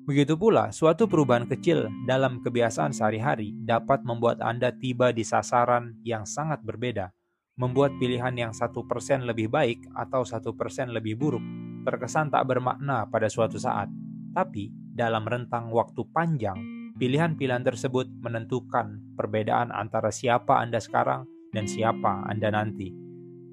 Begitu 0.09 0.41
pula, 0.41 0.73
suatu 0.73 1.05
perubahan 1.05 1.45
kecil 1.45 1.85
dalam 2.09 2.41
kebiasaan 2.41 2.97
sehari-hari 2.97 3.53
dapat 3.61 4.01
membuat 4.09 4.41
Anda 4.41 4.73
tiba 4.73 5.13
di 5.13 5.21
sasaran 5.21 6.01
yang 6.01 6.25
sangat 6.25 6.65
berbeda, 6.65 7.13
membuat 7.55 7.95
pilihan 8.03 8.35
yang 8.35 8.53
satu 8.53 8.83
persen 8.87 9.27
lebih 9.27 9.47
baik 9.51 9.87
atau 9.95 10.27
satu 10.27 10.55
persen 10.59 10.91
lebih 10.91 11.15
buruk 11.15 11.43
terkesan 11.85 12.33
tak 12.33 12.49
bermakna 12.49 13.07
pada 13.07 13.29
suatu 13.29 13.61
saat. 13.61 13.93
Tapi, 14.33 14.73
dalam 14.73 15.29
rentang 15.29 15.71
waktu 15.71 16.03
panjang, 16.11 16.57
pilihan-pilihan 16.97 17.63
tersebut 17.63 18.09
menentukan 18.25 19.15
perbedaan 19.15 19.71
antara 19.71 20.11
siapa 20.11 20.59
Anda 20.59 20.81
sekarang 20.81 21.29
dan 21.53 21.69
siapa 21.69 22.27
Anda 22.27 22.51
nanti. 22.51 22.91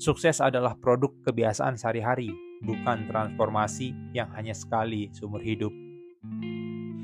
Sukses 0.01 0.41
adalah 0.41 0.73
produk 0.79 1.13
kebiasaan 1.21 1.77
sehari-hari, 1.77 2.33
bukan 2.65 3.05
transformasi 3.05 3.93
yang 4.17 4.33
hanya 4.33 4.57
sekali 4.57 5.13
seumur 5.13 5.43
hidup. 5.45 5.69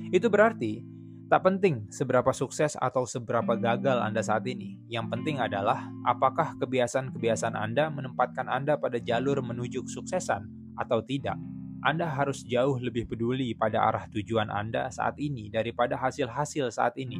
Itu 0.09 0.33
berarti 0.33 0.81
tak 1.27 1.43
penting 1.43 1.91
seberapa 1.91 2.31
sukses 2.31 2.79
atau 2.79 3.03
seberapa 3.03 3.59
gagal 3.59 3.99
Anda 3.99 4.23
saat 4.23 4.47
ini. 4.47 4.79
Yang 4.87 5.11
penting 5.11 5.43
adalah 5.43 5.91
apakah 6.07 6.55
kebiasaan-kebiasaan 6.55 7.51
Anda 7.51 7.91
menempatkan 7.91 8.47
Anda 8.47 8.79
pada 8.79 8.95
jalur 8.95 9.43
menuju 9.43 9.83
kesuksesan 9.83 10.47
atau 10.79 11.03
tidak. 11.03 11.35
Anda 11.83 12.07
harus 12.07 12.47
jauh 12.47 12.79
lebih 12.79 13.11
peduli 13.11 13.51
pada 13.53 13.83
arah 13.91 14.07
tujuan 14.09 14.47
Anda 14.47 14.87
saat 14.87 15.19
ini 15.19 15.51
daripada 15.51 15.99
hasil-hasil 15.99 16.71
saat 16.73 16.95
ini. 16.95 17.19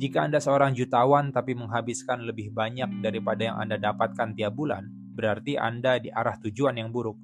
Jika 0.00 0.24
Anda 0.24 0.40
seorang 0.40 0.72
jutawan 0.72 1.34
tapi 1.34 1.52
menghabiskan 1.58 2.24
lebih 2.24 2.54
banyak 2.54 3.02
daripada 3.04 3.50
yang 3.50 3.58
Anda 3.60 3.76
dapatkan 3.76 4.32
tiap 4.38 4.56
bulan, 4.56 4.88
berarti 5.12 5.58
Anda 5.60 5.98
di 5.98 6.08
arah 6.08 6.38
tujuan 6.38 6.78
yang 6.78 6.94
buruk. 6.94 7.18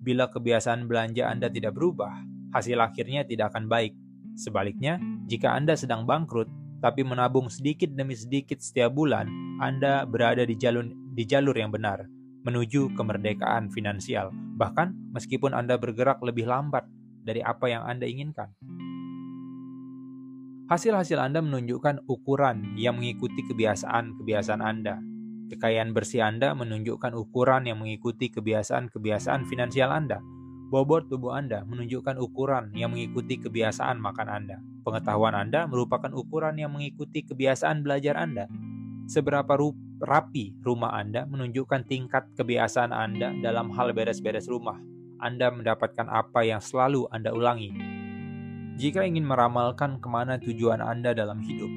Bila 0.00 0.28
kebiasaan 0.28 0.86
belanja 0.86 1.26
Anda 1.26 1.50
tidak 1.50 1.74
berubah, 1.74 2.20
hasil 2.52 2.78
akhirnya 2.78 3.24
tidak 3.24 3.56
akan 3.56 3.66
baik. 3.66 3.96
Sebaliknya, 4.36 4.98
jika 5.26 5.54
Anda 5.54 5.78
sedang 5.78 6.04
bangkrut 6.04 6.48
tapi 6.80 7.04
menabung 7.04 7.52
sedikit 7.52 7.92
demi 7.92 8.16
sedikit 8.16 8.58
setiap 8.58 8.96
bulan, 8.96 9.28
Anda 9.60 10.08
berada 10.08 10.46
di 10.48 10.56
jalur 10.56 10.88
di 11.12 11.24
jalur 11.28 11.52
yang 11.52 11.70
benar 11.70 12.08
menuju 12.40 12.96
kemerdekaan 12.96 13.68
finansial. 13.68 14.32
Bahkan 14.32 15.12
meskipun 15.12 15.52
Anda 15.52 15.76
bergerak 15.76 16.24
lebih 16.24 16.48
lambat 16.48 16.88
dari 17.24 17.44
apa 17.44 17.68
yang 17.68 17.84
Anda 17.84 18.08
inginkan. 18.08 18.52
Hasil-hasil 20.70 21.18
Anda 21.18 21.42
menunjukkan 21.42 22.06
ukuran 22.06 22.78
yang 22.78 23.02
mengikuti 23.02 23.42
kebiasaan-kebiasaan 23.42 24.62
Anda. 24.62 25.02
Kekayaan 25.50 25.90
bersih 25.90 26.22
Anda 26.22 26.54
menunjukkan 26.54 27.10
ukuran 27.10 27.66
yang 27.66 27.82
mengikuti 27.82 28.30
kebiasaan-kebiasaan 28.30 29.50
finansial 29.50 29.90
Anda. 29.90 30.22
Bobot 30.70 31.10
tubuh 31.10 31.34
Anda 31.34 31.66
menunjukkan 31.66 32.14
ukuran 32.22 32.70
yang 32.78 32.94
mengikuti 32.94 33.42
kebiasaan 33.42 33.98
makan 33.98 34.30
Anda. 34.30 34.62
Pengetahuan 34.86 35.34
Anda 35.34 35.66
merupakan 35.66 36.14
ukuran 36.14 36.62
yang 36.62 36.70
mengikuti 36.70 37.26
kebiasaan 37.26 37.82
belajar 37.82 38.14
Anda. 38.14 38.46
Seberapa 39.10 39.58
rapi 39.98 40.54
rumah 40.62 40.94
Anda 40.94 41.26
menunjukkan 41.26 41.90
tingkat 41.90 42.30
kebiasaan 42.38 42.94
Anda 42.94 43.34
dalam 43.42 43.74
hal 43.74 43.90
beres-beres 43.90 44.46
rumah. 44.46 44.78
Anda 45.18 45.50
mendapatkan 45.50 46.06
apa 46.06 46.46
yang 46.46 46.62
selalu 46.62 47.10
Anda 47.10 47.34
ulangi. 47.34 47.74
Jika 48.78 49.02
ingin 49.02 49.26
meramalkan 49.26 49.98
ke 49.98 50.06
mana 50.06 50.38
tujuan 50.38 50.78
Anda 50.78 51.18
dalam 51.18 51.42
hidup, 51.42 51.68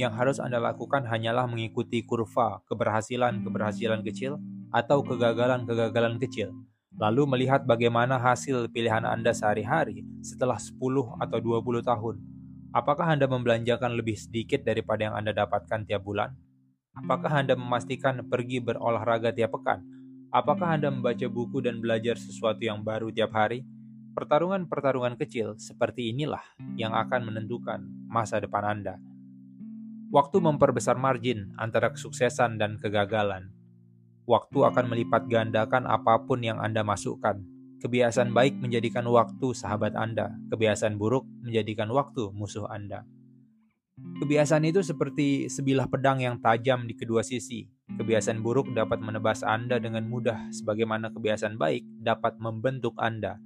yang 0.00 0.16
harus 0.16 0.40
Anda 0.40 0.56
lakukan 0.56 1.04
hanyalah 1.04 1.44
mengikuti 1.44 2.00
kurva 2.00 2.64
keberhasilan-keberhasilan 2.64 4.00
kecil 4.08 4.40
atau 4.72 5.04
kegagalan-kegagalan 5.04 6.16
kecil 6.16 6.56
lalu 6.98 7.22
melihat 7.30 7.62
bagaimana 7.62 8.18
hasil 8.18 8.74
pilihan 8.74 9.06
Anda 9.06 9.30
sehari-hari 9.30 10.02
setelah 10.18 10.58
10 10.58 10.74
atau 11.22 11.38
20 11.38 11.86
tahun. 11.86 12.16
Apakah 12.74 13.14
Anda 13.14 13.30
membelanjakan 13.30 13.94
lebih 13.94 14.18
sedikit 14.18 14.66
daripada 14.66 15.06
yang 15.08 15.14
Anda 15.14 15.30
dapatkan 15.32 15.86
tiap 15.86 16.02
bulan? 16.02 16.34
Apakah 16.98 17.40
Anda 17.40 17.54
memastikan 17.54 18.26
pergi 18.26 18.58
berolahraga 18.58 19.30
tiap 19.30 19.54
pekan? 19.54 19.86
Apakah 20.34 20.76
Anda 20.76 20.90
membaca 20.90 21.24
buku 21.30 21.62
dan 21.62 21.78
belajar 21.78 22.18
sesuatu 22.18 22.60
yang 22.60 22.82
baru 22.82 23.14
tiap 23.14 23.32
hari? 23.32 23.62
Pertarungan-pertarungan 24.18 25.14
kecil 25.14 25.54
seperti 25.56 26.10
inilah 26.10 26.42
yang 26.74 26.90
akan 26.90 27.30
menentukan 27.30 27.86
masa 28.10 28.42
depan 28.42 28.66
Anda. 28.66 28.98
Waktu 30.10 30.42
memperbesar 30.42 30.98
margin 30.98 31.54
antara 31.54 31.94
kesuksesan 31.94 32.58
dan 32.58 32.76
kegagalan 32.82 33.54
waktu 34.28 34.58
akan 34.60 34.92
melipat 34.92 35.24
gandakan 35.24 35.88
apa 35.88 36.20
pun 36.28 36.44
yang 36.44 36.60
Anda 36.60 36.84
masukkan. 36.84 37.40
Kebiasaan 37.80 38.36
baik 38.36 38.60
menjadikan 38.60 39.08
waktu 39.08 39.56
sahabat 39.56 39.96
Anda, 39.96 40.36
kebiasaan 40.52 41.00
buruk 41.00 41.24
menjadikan 41.40 41.88
waktu 41.88 42.28
musuh 42.36 42.68
Anda. 42.68 43.08
Kebiasaan 43.98 44.68
itu 44.68 44.84
seperti 44.84 45.48
sebilah 45.48 45.88
pedang 45.88 46.20
yang 46.20 46.36
tajam 46.38 46.84
di 46.84 46.94
kedua 46.94 47.24
sisi. 47.24 47.66
Kebiasaan 47.88 48.44
buruk 48.44 48.70
dapat 48.76 49.00
menebas 49.00 49.40
Anda 49.40 49.80
dengan 49.80 50.06
mudah, 50.06 50.52
sebagaimana 50.52 51.08
kebiasaan 51.10 51.56
baik 51.56 51.82
dapat 52.04 52.36
membentuk 52.38 52.94
Anda. 53.00 53.40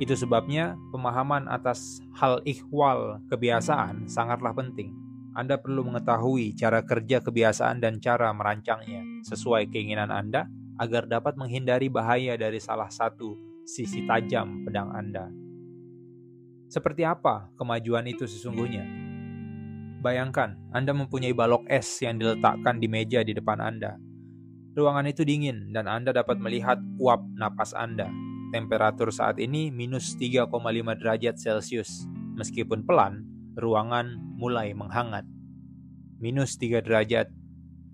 Itu 0.00 0.16
sebabnya 0.16 0.76
pemahaman 0.90 1.46
atas 1.50 2.00
hal 2.16 2.40
ikhwal 2.48 3.20
kebiasaan 3.28 4.08
sangatlah 4.08 4.52
penting. 4.56 5.09
Anda 5.30 5.62
perlu 5.62 5.86
mengetahui 5.86 6.58
cara 6.58 6.82
kerja 6.82 7.22
kebiasaan 7.22 7.78
dan 7.78 8.02
cara 8.02 8.34
merancangnya 8.34 9.06
sesuai 9.22 9.70
keinginan 9.70 10.10
Anda 10.10 10.50
agar 10.80 11.06
dapat 11.06 11.38
menghindari 11.38 11.86
bahaya 11.86 12.34
dari 12.34 12.58
salah 12.58 12.90
satu 12.90 13.38
sisi 13.62 14.02
tajam 14.08 14.66
pedang 14.66 14.90
Anda. 14.90 15.30
Seperti 16.66 17.06
apa 17.06 17.50
kemajuan 17.54 18.06
itu 18.10 18.26
sesungguhnya? 18.26 18.82
Bayangkan, 20.00 20.56
Anda 20.72 20.96
mempunyai 20.96 21.36
balok 21.36 21.68
es 21.68 21.86
yang 22.00 22.16
diletakkan 22.16 22.80
di 22.80 22.88
meja 22.88 23.20
di 23.20 23.36
depan 23.36 23.60
Anda. 23.60 24.00
Ruangan 24.72 25.06
itu 25.06 25.22
dingin 25.28 25.76
dan 25.76 25.86
Anda 25.86 26.10
dapat 26.16 26.40
melihat 26.40 26.80
uap 26.96 27.20
napas 27.36 27.76
Anda. 27.76 28.08
Temperatur 28.50 29.14
saat 29.14 29.38
ini 29.38 29.68
minus 29.70 30.16
3,5 30.18 30.50
derajat 30.98 31.36
Celcius. 31.38 32.08
Meskipun 32.34 32.82
pelan, 32.82 33.29
ruangan 33.58 34.18
mulai 34.38 34.74
menghangat. 34.74 35.26
Minus 36.20 36.60
3 36.60 36.84
derajat, 36.84 37.32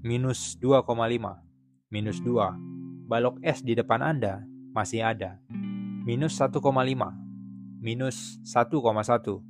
minus 0.03 0.59
2,5, 0.59 1.41
minus 1.93 2.19
2. 2.21 3.07
Balok 3.07 3.39
es 3.47 3.63
di 3.63 3.79
depan 3.79 4.03
Anda 4.03 4.43
masih 4.75 5.07
ada. 5.07 5.39
Minus 6.07 6.39
1,5, 6.39 6.61
minus 7.79 8.43
1,1, 8.43 9.43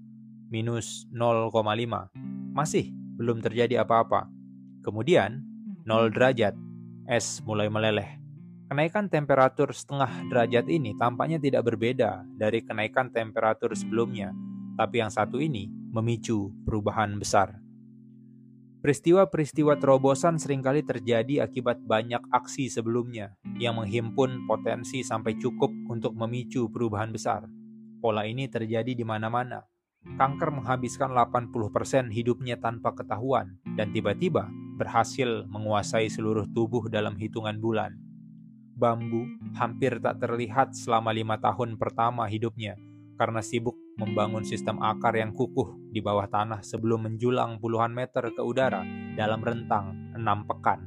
minus 0.53 1.09
0,5. 1.09 2.13
Masih 2.53 2.93
belum 3.17 3.41
terjadi 3.41 3.81
apa-apa. 3.81 4.29
Kemudian, 4.85 5.41
0 5.89 6.13
derajat, 6.13 6.53
es 7.09 7.41
mulai 7.45 7.73
meleleh. 7.73 8.21
Kenaikan 8.67 9.07
temperatur 9.07 9.71
setengah 9.71 10.27
derajat 10.27 10.67
ini 10.67 10.91
tampaknya 10.99 11.39
tidak 11.39 11.71
berbeda 11.71 12.27
dari 12.35 12.67
kenaikan 12.67 13.15
temperatur 13.15 13.71
sebelumnya, 13.79 14.35
tapi 14.75 14.99
yang 14.99 15.11
satu 15.13 15.39
ini 15.39 15.71
memicu 15.97 16.53
perubahan 16.69 17.17
besar. 17.17 17.57
Peristiwa-peristiwa 18.85 19.81
terobosan 19.81 20.37
sering 20.37 20.61
kali 20.61 20.85
terjadi 20.85 21.43
akibat 21.43 21.81
banyak 21.83 22.21
aksi 22.29 22.69
sebelumnya 22.69 23.35
yang 23.57 23.81
menghimpun 23.81 24.45
potensi 24.45 25.01
sampai 25.01 25.41
cukup 25.41 25.73
untuk 25.89 26.13
memicu 26.15 26.69
perubahan 26.69 27.11
besar. 27.11 27.49
Pola 27.99 28.29
ini 28.29 28.47
terjadi 28.47 28.93
di 28.93 29.03
mana-mana. 29.03 29.65
Kanker 30.07 30.55
menghabiskan 30.55 31.11
80% 31.11 32.15
hidupnya 32.15 32.61
tanpa 32.63 32.95
ketahuan 32.95 33.59
dan 33.75 33.91
tiba-tiba 33.91 34.47
berhasil 34.79 35.49
menguasai 35.51 36.07
seluruh 36.07 36.47
tubuh 36.55 36.87
dalam 36.87 37.19
hitungan 37.19 37.59
bulan. 37.59 37.97
Bambu 38.77 39.27
hampir 39.59 39.99
tak 39.99 40.23
terlihat 40.23 40.77
selama 40.79 41.11
lima 41.11 41.41
tahun 41.43 41.75
pertama 41.75 42.29
hidupnya 42.31 42.79
karena 43.17 43.41
sibuk 43.41 43.77
membangun 43.97 44.45
sistem 44.45 44.77
akar 44.85 45.17
yang 45.17 45.33
kukuh 45.33 45.73
di 45.91 46.05
bawah 46.05 46.29
tanah 46.29 46.61
sebelum 46.61 47.09
menjulang 47.09 47.57
puluhan 47.59 47.91
meter 47.91 48.29
ke 48.33 48.43
udara 48.45 48.85
dalam 49.17 49.41
rentang 49.41 50.13
enam 50.13 50.45
pekan. 50.45 50.85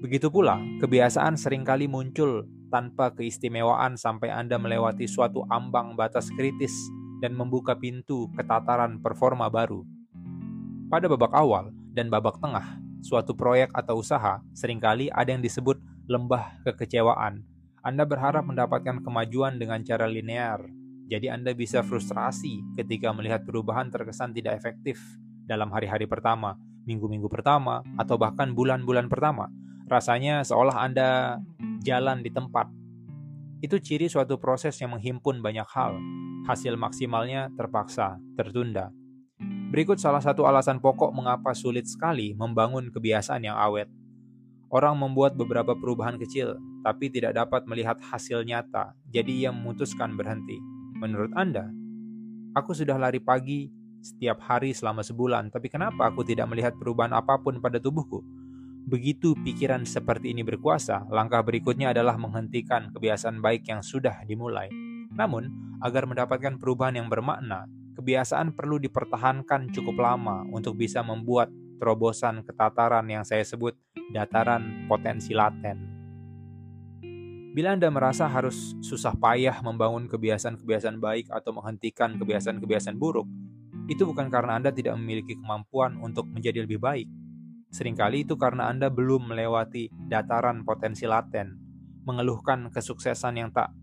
Begitu 0.00 0.32
pula, 0.32 0.56
kebiasaan 0.80 1.36
sering 1.36 1.66
kali 1.66 1.84
muncul 1.84 2.48
tanpa 2.72 3.12
keistimewaan 3.12 3.96
sampai 4.00 4.32
Anda 4.32 4.56
melewati 4.56 5.08
suatu 5.08 5.44
ambang 5.48 5.96
batas 5.96 6.32
kritis 6.32 6.72
dan 7.18 7.34
membuka 7.34 7.74
pintu 7.74 8.30
ketataran 8.38 9.02
performa 9.02 9.50
baru. 9.50 9.82
Pada 10.88 11.10
babak 11.10 11.34
awal 11.34 11.74
dan 11.92 12.08
babak 12.08 12.38
tengah, 12.40 12.78
suatu 13.02 13.34
proyek 13.34 13.74
atau 13.74 14.00
usaha 14.00 14.40
sering 14.54 14.78
kali 14.78 15.10
ada 15.12 15.34
yang 15.34 15.42
disebut 15.42 15.76
lembah 16.08 16.62
kekecewaan. 16.64 17.44
Anda 17.82 18.06
berharap 18.06 18.46
mendapatkan 18.46 19.02
kemajuan 19.02 19.58
dengan 19.58 19.82
cara 19.82 20.06
linear, 20.06 20.62
jadi 21.08 21.32
Anda 21.32 21.56
bisa 21.56 21.80
frustrasi 21.80 22.76
ketika 22.76 23.08
melihat 23.16 23.48
perubahan 23.48 23.88
terkesan 23.88 24.36
tidak 24.36 24.60
efektif 24.60 25.00
dalam 25.48 25.72
hari-hari 25.72 26.04
pertama, 26.04 26.60
minggu-minggu 26.84 27.32
pertama, 27.32 27.80
atau 27.96 28.20
bahkan 28.20 28.52
bulan-bulan 28.52 29.08
pertama. 29.08 29.48
Rasanya 29.88 30.44
seolah 30.44 30.84
Anda 30.84 31.40
jalan 31.80 32.20
di 32.20 32.28
tempat. 32.28 32.68
Itu 33.64 33.80
ciri 33.80 34.12
suatu 34.12 34.36
proses 34.36 34.76
yang 34.84 34.92
menghimpun 34.92 35.40
banyak 35.40 35.64
hal. 35.72 35.96
Hasil 36.44 36.76
maksimalnya 36.76 37.48
terpaksa 37.56 38.20
tertunda. 38.36 38.92
Berikut 39.72 39.96
salah 39.96 40.20
satu 40.20 40.44
alasan 40.44 40.76
pokok 40.76 41.12
mengapa 41.16 41.56
sulit 41.56 41.88
sekali 41.88 42.36
membangun 42.36 42.92
kebiasaan 42.92 43.48
yang 43.48 43.56
awet. 43.56 43.88
Orang 44.68 45.00
membuat 45.00 45.32
beberapa 45.40 45.72
perubahan 45.72 46.20
kecil, 46.20 46.60
tapi 46.84 47.08
tidak 47.08 47.32
dapat 47.32 47.64
melihat 47.64 47.96
hasil 48.12 48.44
nyata, 48.44 48.92
jadi 49.08 49.48
ia 49.48 49.50
memutuskan 49.52 50.12
berhenti. 50.12 50.77
Menurut 50.98 51.30
Anda, 51.38 51.70
aku 52.58 52.74
sudah 52.74 52.98
lari 52.98 53.22
pagi 53.22 53.70
setiap 54.02 54.42
hari 54.42 54.74
selama 54.74 55.06
sebulan, 55.06 55.54
tapi 55.54 55.70
kenapa 55.70 56.10
aku 56.10 56.26
tidak 56.26 56.50
melihat 56.50 56.74
perubahan 56.74 57.14
apa 57.14 57.38
pun 57.38 57.62
pada 57.62 57.78
tubuhku? 57.78 58.18
Begitu 58.88 59.38
pikiran 59.46 59.86
seperti 59.86 60.34
ini 60.34 60.42
berkuasa, 60.42 61.06
langkah 61.12 61.38
berikutnya 61.44 61.94
adalah 61.94 62.18
menghentikan 62.18 62.90
kebiasaan 62.90 63.38
baik 63.38 63.68
yang 63.70 63.78
sudah 63.78 64.26
dimulai. 64.26 64.72
Namun, 65.14 65.78
agar 65.84 66.08
mendapatkan 66.08 66.58
perubahan 66.58 66.98
yang 66.98 67.06
bermakna, 67.06 67.70
kebiasaan 67.94 68.56
perlu 68.58 68.82
dipertahankan 68.82 69.70
cukup 69.70 70.02
lama 70.02 70.42
untuk 70.50 70.74
bisa 70.74 71.04
membuat 71.06 71.52
terobosan 71.78 72.42
ketataran 72.42 73.06
yang 73.06 73.22
saya 73.22 73.46
sebut 73.46 73.78
dataran 74.10 74.88
potensi 74.90 75.30
laten. 75.30 75.97
Bila 77.58 77.74
Anda 77.74 77.90
merasa 77.90 78.30
harus 78.30 78.78
susah 78.78 79.18
payah 79.18 79.58
membangun 79.66 80.06
kebiasaan-kebiasaan 80.06 81.02
baik 81.02 81.26
atau 81.26 81.50
menghentikan 81.50 82.14
kebiasaan-kebiasaan 82.14 82.94
buruk, 82.94 83.26
itu 83.90 84.06
bukan 84.06 84.30
karena 84.30 84.62
Anda 84.62 84.70
tidak 84.70 84.94
memiliki 84.94 85.34
kemampuan 85.34 85.98
untuk 85.98 86.30
menjadi 86.30 86.62
lebih 86.62 86.78
baik, 86.78 87.10
Seringkali 87.68 88.24
itu 88.24 88.40
karena 88.40 88.72
Anda 88.72 88.88
belum 88.88 89.28
melewati 89.28 89.92
dataran 90.08 90.64
potensi 90.64 91.04
laten, 91.04 91.60
mengeluhkan 92.08 92.72
kesuksesan 92.72 93.36
yang 93.36 93.52
tak 93.52 93.76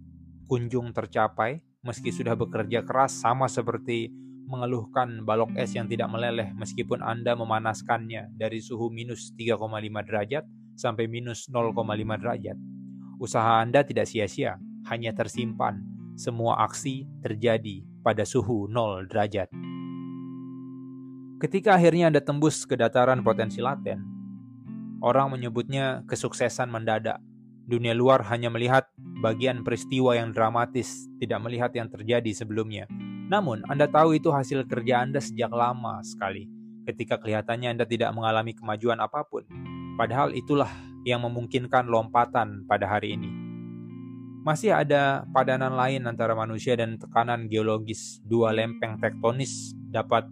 kunjung 0.49 0.89
tercapai, 0.89 1.61
meski 1.85 2.09
sudah 2.09 2.33
bekerja 2.33 2.81
keras 2.81 3.13
sama 3.13 3.45
seperti 3.45 4.09
mengeluhkan 4.49 5.21
balok 5.21 5.53
es 5.57 5.73
yang 5.77 5.85
tidak 5.85 6.09
meleleh 6.09 6.49
meskipun 6.57 7.01
Anda 7.01 7.37
memanaskannya 7.37 8.33
dari 8.33 8.57
suhu 8.57 8.89
minus 8.89 9.33
3,5 9.37 9.67
derajat 10.07 10.45
sampai 10.73 11.05
minus 11.05 11.45
0,5 11.49 11.75
derajat. 12.17 12.57
Usaha 13.15 13.63
Anda 13.63 13.83
tidak 13.87 14.11
sia-sia, 14.11 14.59
hanya 14.91 15.15
tersimpan. 15.15 15.79
Semua 16.15 16.63
aksi 16.63 17.07
terjadi 17.23 17.83
pada 18.03 18.23
suhu 18.27 18.67
0 18.67 19.07
derajat. 19.07 19.51
Ketika 21.35 21.75
akhirnya 21.75 22.07
Anda 22.07 22.23
tembus 22.23 22.63
ke 22.63 22.79
dataran 22.79 23.19
potensi 23.19 23.59
laten, 23.59 24.03
orang 25.03 25.35
menyebutnya 25.35 26.07
kesuksesan 26.07 26.71
mendadak. 26.71 27.19
Dunia 27.65 27.97
luar 27.97 28.23
hanya 28.29 28.47
melihat 28.53 28.87
bagian 29.19 29.65
peristiwa 29.65 30.13
yang 30.13 30.31
dramatis, 30.31 31.09
tidak 31.17 31.41
melihat 31.43 31.71
yang 31.73 31.89
terjadi 31.89 32.31
sebelumnya. 32.31 32.85
Namun, 33.25 33.65
Anda 33.65 33.89
tahu 33.89 34.15
itu 34.15 34.29
hasil 34.29 34.69
kerja 34.69 35.01
Anda 35.01 35.17
sejak 35.17 35.49
lama 35.49 35.97
sekali, 36.05 36.45
ketika 36.85 37.17
kelihatannya 37.17 37.73
Anda 37.73 37.85
tidak 37.89 38.13
mengalami 38.13 38.53
kemajuan 38.53 39.01
apa 39.01 39.25
pun. 39.25 39.49
Padahal 39.97 40.31
itulah 40.37 40.69
yang 41.05 41.21
memungkinkan 41.21 41.85
lompatan 41.85 42.65
pada 42.65 42.89
hari 42.89 43.13
ini. 43.15 43.29
Masih 44.45 44.73
ada 44.73 45.25
padanan 45.33 45.73
lain 45.73 46.05
antara 46.05 46.37
manusia 46.37 46.77
dan 46.77 46.97
tekanan 47.01 47.49
geologis. 47.49 48.21
Dua 48.25 48.53
lempeng 48.53 48.97
tektonis 49.01 49.73
dapat 49.73 50.25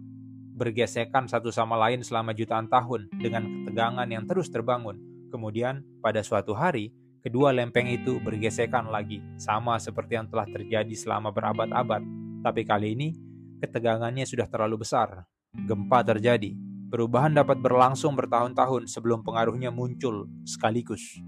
bergesekan 0.54 1.26
satu 1.26 1.50
sama 1.50 1.74
lain 1.74 2.02
selama 2.02 2.30
jutaan 2.30 2.70
tahun 2.70 3.10
dengan 3.18 3.42
ketegangan 3.42 4.06
yang 4.06 4.22
terus 4.26 4.46
terbangun. 4.54 5.02
Kemudian, 5.34 5.82
pada 5.98 6.22
suatu 6.22 6.54
hari, 6.54 6.94
kedua 7.26 7.50
lempeng 7.50 7.90
itu 7.90 8.22
bergesekan 8.22 8.86
lagi, 8.86 9.18
sama 9.34 9.82
seperti 9.82 10.14
yang 10.14 10.30
telah 10.30 10.46
terjadi 10.46 10.94
selama 10.94 11.34
berabad-abad. 11.34 12.02
Tapi 12.46 12.62
kali 12.62 12.94
ini, 12.94 13.18
ketegangannya 13.58 14.22
sudah 14.22 14.46
terlalu 14.46 14.86
besar. 14.86 15.26
Gempa 15.50 16.06
terjadi. 16.06 16.54
Perubahan 16.94 17.34
dapat 17.34 17.58
berlangsung 17.58 18.14
bertahun-tahun 18.14 18.86
sebelum 18.86 19.26
pengaruhnya 19.26 19.74
muncul 19.74 20.30
sekaligus. 20.46 21.18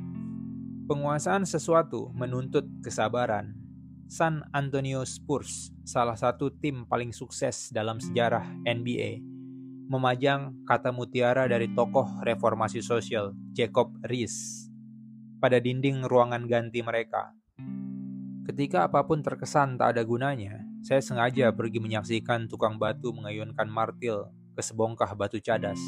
Penguasaan 0.87 1.43
sesuatu 1.43 2.15
menuntut 2.15 2.71
kesabaran, 2.87 3.51
San 4.07 4.47
Antonio 4.55 5.03
Spurs, 5.03 5.75
salah 5.83 6.15
satu 6.15 6.55
tim 6.55 6.87
paling 6.87 7.11
sukses 7.11 7.75
dalam 7.75 7.99
sejarah 7.99 8.47
NBA, 8.63 9.19
memajang 9.91 10.55
kata 10.63 10.95
mutiara 10.95 11.51
dari 11.51 11.67
tokoh 11.75 12.23
reformasi 12.23 12.79
sosial 12.79 13.35
Jacob 13.51 13.91
Riis 14.07 14.71
pada 15.43 15.59
dinding 15.59 16.07
ruangan 16.07 16.47
ganti 16.47 16.79
mereka. 16.79 17.35
Ketika 18.47 18.87
apa 18.87 19.03
pun 19.03 19.19
terkesan 19.19 19.83
tak 19.83 19.99
ada 19.99 20.07
gunanya, 20.07 20.63
saya 20.87 21.03
sengaja 21.03 21.51
pergi 21.51 21.83
menyaksikan 21.83 22.47
tukang 22.47 22.79
batu 22.79 23.11
mengayunkan 23.11 23.67
martil 23.67 24.31
ke 24.57 24.65
sebongkah 24.65 25.13
batu 25.13 25.37
cadas. 25.37 25.79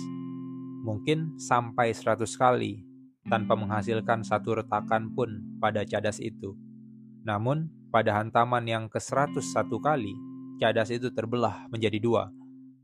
Mungkin 0.84 1.40
sampai 1.40 1.96
seratus 1.96 2.36
kali 2.36 2.84
tanpa 3.24 3.56
menghasilkan 3.56 4.20
satu 4.20 4.60
retakan 4.60 5.08
pun 5.16 5.40
pada 5.56 5.88
cadas 5.88 6.20
itu. 6.20 6.52
Namun, 7.24 7.72
pada 7.88 8.20
hantaman 8.20 8.68
yang 8.68 8.84
ke-101 8.92 9.40
kali, 9.80 10.12
cadas 10.60 10.92
itu 10.92 11.08
terbelah 11.08 11.64
menjadi 11.72 11.96
dua. 11.96 12.28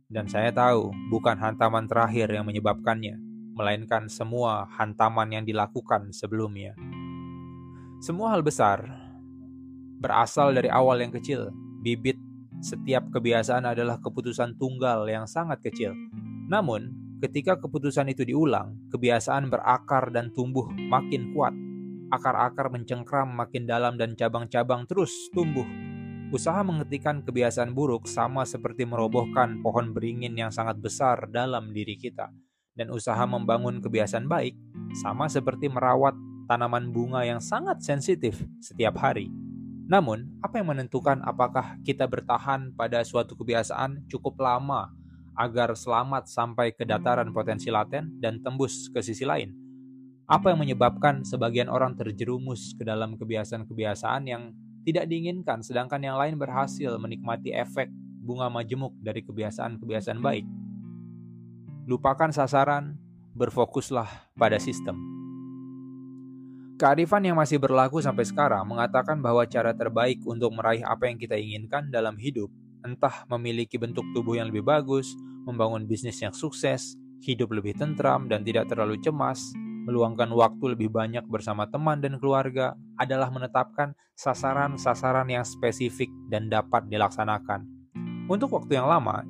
Dan 0.09 0.29
saya 0.29 0.49
tahu 0.49 0.93
bukan 1.13 1.37
hantaman 1.37 1.85
terakhir 1.85 2.33
yang 2.33 2.49
menyebabkannya, 2.49 3.21
melainkan 3.57 4.09
semua 4.09 4.65
hantaman 4.81 5.29
yang 5.33 5.45
dilakukan 5.45 6.13
sebelumnya. 6.13 6.73
Semua 8.01 8.37
hal 8.37 8.45
besar 8.45 8.85
berasal 10.05 10.53
dari 10.53 10.69
awal 10.69 11.01
yang 11.01 11.13
kecil. 11.13 11.49
Bibit 11.81 12.21
setiap 12.65 13.13
kebiasaan 13.13 13.69
adalah 13.69 14.01
keputusan 14.01 14.57
tunggal 14.57 15.05
yang 15.05 15.29
sangat 15.29 15.61
kecil. 15.61 15.93
Namun, 16.49 16.89
ketika 17.21 17.61
keputusan 17.61 18.09
itu 18.09 18.25
diulang, 18.25 18.89
kebiasaan 18.89 19.53
berakar 19.53 20.09
dan 20.09 20.33
tumbuh 20.33 20.65
makin 20.73 21.37
kuat 21.37 21.53
akar-akar 22.15 22.71
mencengkram 22.71 23.27
makin 23.35 23.67
dalam 23.67 23.99
dan 23.99 24.15
cabang-cabang 24.15 24.87
terus 24.87 25.11
tumbuh. 25.35 25.67
Usaha 26.31 26.63
menghentikan 26.67 27.23
kebiasaan 27.23 27.75
buruk 27.75 28.11
sama 28.11 28.43
seperti 28.47 28.87
merobohkan 28.87 29.63
pohon 29.63 29.95
beringin 29.95 30.35
yang 30.35 30.51
sangat 30.51 30.79
besar 30.83 31.31
dalam 31.31 31.71
diri 31.71 31.95
kita. 31.95 32.31
Dan 32.75 32.91
usaha 32.91 33.23
membangun 33.23 33.79
kebiasaan 33.79 34.27
baik 34.27 34.59
sama 34.99 35.31
seperti 35.31 35.71
merawat 35.71 36.19
tanaman 36.51 36.91
bunga 36.91 37.23
yang 37.23 37.39
sangat 37.39 37.79
sensitif 37.87 38.43
setiap 38.59 38.99
hari. 38.99 39.31
Namun, 39.85 40.41
apa 40.41 40.61
yang 40.61 40.73
menentukan 40.73 41.21
apakah 41.21 41.77
kita 41.85 42.09
bertahan 42.09 42.73
pada 42.73 43.05
suatu 43.05 43.37
kebiasaan 43.37 44.09
cukup 44.09 44.41
lama 44.41 44.89
agar 45.37 45.77
selamat 45.77 46.31
sampai 46.31 46.73
ke 46.73 46.89
dataran 46.89 47.29
potensi 47.35 47.69
laten 47.69 48.17
dan 48.17 48.41
tembus 48.41 48.89
ke 48.89 49.05
sisi 49.05 49.29
lain? 49.29 49.53
Apa 50.25 50.57
yang 50.57 50.65
menyebabkan 50.65 51.21
sebagian 51.21 51.69
orang 51.69 52.01
terjerumus 52.01 52.73
ke 52.81 52.83
dalam 52.87 53.21
kebiasaan-kebiasaan 53.21 54.25
yang 54.25 54.57
tidak 54.89 55.05
diinginkan, 55.05 55.61
sedangkan 55.61 56.01
yang 56.01 56.17
lain 56.17 56.41
berhasil 56.41 56.97
menikmati 56.97 57.53
efek 57.53 57.93
bunga 58.25 58.49
majemuk 58.49 58.97
dari 59.05 59.21
kebiasaan-kebiasaan 59.21 60.25
baik? 60.25 60.49
Lupakan 61.85 62.33
sasaran, 62.33 62.97
berfokuslah 63.37 64.33
pada 64.33 64.57
sistem. 64.57 65.24
Kearifan 66.75 67.23
yang 67.23 67.39
masih 67.39 67.63
berlaku 67.63 68.03
sampai 68.03 68.27
sekarang 68.27 68.67
mengatakan 68.67 69.23
bahwa 69.23 69.47
cara 69.47 69.71
terbaik 69.71 70.19
untuk 70.27 70.51
meraih 70.59 70.83
apa 70.83 71.07
yang 71.07 71.15
kita 71.15 71.39
inginkan 71.39 71.87
dalam 71.87 72.19
hidup, 72.19 72.51
entah 72.83 73.23
memiliki 73.31 73.79
bentuk 73.79 74.03
tubuh 74.11 74.35
yang 74.35 74.51
lebih 74.51 74.67
bagus, 74.67 75.15
membangun 75.47 75.87
bisnis 75.87 76.19
yang 76.19 76.35
sukses, 76.35 76.99
hidup 77.23 77.55
lebih 77.55 77.79
tentram 77.79 78.27
dan 78.27 78.43
tidak 78.43 78.67
terlalu 78.67 78.99
cemas, 78.99 79.55
meluangkan 79.87 80.27
waktu 80.35 80.75
lebih 80.75 80.91
banyak 80.91 81.23
bersama 81.31 81.71
teman 81.71 82.03
dan 82.03 82.19
keluarga 82.19 82.75
adalah 82.99 83.31
menetapkan 83.31 83.95
sasaran-sasaran 84.19 85.31
yang 85.31 85.47
spesifik 85.47 86.11
dan 86.27 86.51
dapat 86.51 86.91
dilaksanakan. 86.91 87.71
Untuk 88.27 88.51
waktu 88.51 88.83
yang 88.83 88.91
lama, 88.91 89.23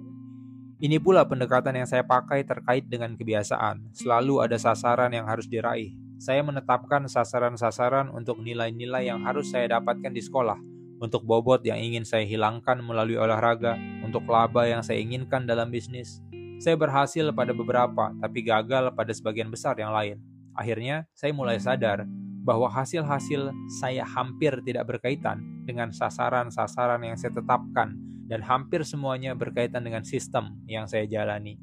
ini 0.81 0.97
pula 0.97 1.29
pendekatan 1.29 1.77
yang 1.77 1.89
saya 1.89 2.09
pakai 2.09 2.41
terkait 2.49 2.89
dengan 2.89 3.13
kebiasaan. 3.21 3.93
Selalu 3.93 4.49
ada 4.49 4.57
sasaran 4.57 5.13
yang 5.13 5.29
harus 5.29 5.45
diraih. 5.45 6.04
Saya 6.19 6.47
menetapkan 6.47 7.11
sasaran-sasaran 7.11 8.11
untuk 8.15 8.39
nilai-nilai 8.41 9.11
yang 9.11 9.27
harus 9.27 9.51
saya 9.51 9.79
dapatkan 9.79 10.15
di 10.15 10.23
sekolah, 10.23 10.57
untuk 11.03 11.27
bobot 11.27 11.67
yang 11.67 11.77
ingin 11.77 12.07
saya 12.07 12.23
hilangkan 12.23 12.79
melalui 12.81 13.19
olahraga, 13.19 13.75
untuk 14.01 14.25
laba 14.31 14.65
yang 14.65 14.81
saya 14.81 15.03
inginkan 15.03 15.45
dalam 15.45 15.75
bisnis. 15.75 16.23
Saya 16.63 16.79
berhasil 16.79 17.35
pada 17.35 17.51
beberapa, 17.51 18.15
tapi 18.23 18.47
gagal 18.47 18.95
pada 18.95 19.13
sebagian 19.13 19.51
besar 19.51 19.75
yang 19.75 19.91
lain. 19.91 20.23
Akhirnya, 20.55 21.03
saya 21.13 21.35
mulai 21.35 21.59
sadar 21.59 22.07
bahwa 22.45 22.71
hasil-hasil 22.71 23.51
saya 23.83 24.07
hampir 24.07 24.55
tidak 24.63 24.87
berkaitan 24.87 25.43
dengan 25.67 25.91
sasaran-sasaran 25.91 27.03
yang 27.03 27.19
saya 27.19 27.35
tetapkan, 27.35 27.99
dan 28.25 28.41
hampir 28.41 28.81
semuanya 28.87 29.37
berkaitan 29.37 29.85
dengan 29.85 30.01
sistem 30.07 30.57
yang 30.65 30.89
saya 30.89 31.05
jalani. 31.05 31.61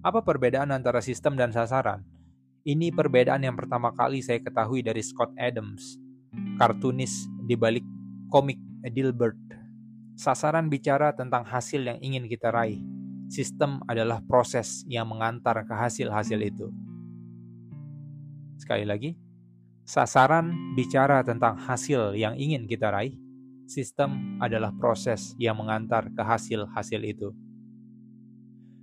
Apa 0.00 0.24
perbedaan 0.24 0.72
antara 0.72 1.04
sistem 1.04 1.36
dan 1.36 1.52
sasaran? 1.52 2.00
Ini 2.70 2.94
perbedaan 2.94 3.42
yang 3.42 3.58
pertama 3.58 3.90
kali 3.90 4.22
saya 4.22 4.38
ketahui 4.38 4.78
dari 4.78 5.02
Scott 5.02 5.34
Adams, 5.34 5.98
kartunis 6.54 7.26
di 7.42 7.58
balik 7.58 7.82
komik 8.30 8.62
Dilbert. 8.94 9.34
Sasaran 10.14 10.70
bicara 10.70 11.10
tentang 11.10 11.42
hasil 11.42 11.82
yang 11.82 11.98
ingin 11.98 12.30
kita 12.30 12.54
raih. 12.54 12.78
Sistem 13.26 13.82
adalah 13.90 14.22
proses 14.22 14.86
yang 14.86 15.10
mengantar 15.10 15.66
ke 15.66 15.74
hasil-hasil 15.74 16.38
itu. 16.38 16.70
Sekali 18.54 18.86
lagi, 18.86 19.18
sasaran 19.82 20.54
bicara 20.78 21.26
tentang 21.26 21.58
hasil 21.58 22.14
yang 22.14 22.38
ingin 22.38 22.70
kita 22.70 22.94
raih. 22.94 23.18
Sistem 23.66 24.38
adalah 24.38 24.70
proses 24.78 25.34
yang 25.42 25.58
mengantar 25.58 26.06
ke 26.06 26.22
hasil-hasil 26.22 27.02
itu. 27.02 27.34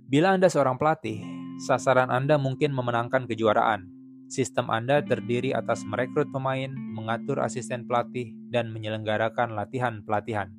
Bila 0.04 0.36
Anda 0.36 0.52
seorang 0.52 0.76
pelatih, 0.76 1.47
sasaran 1.58 2.08
Anda 2.08 2.38
mungkin 2.38 2.70
memenangkan 2.70 3.26
kejuaraan. 3.26 3.90
Sistem 4.30 4.70
Anda 4.70 5.02
terdiri 5.02 5.50
atas 5.50 5.82
merekrut 5.82 6.30
pemain, 6.30 6.70
mengatur 6.70 7.42
asisten 7.42 7.88
pelatih, 7.88 8.30
dan 8.52 8.70
menyelenggarakan 8.70 9.58
latihan-pelatihan. 9.58 10.54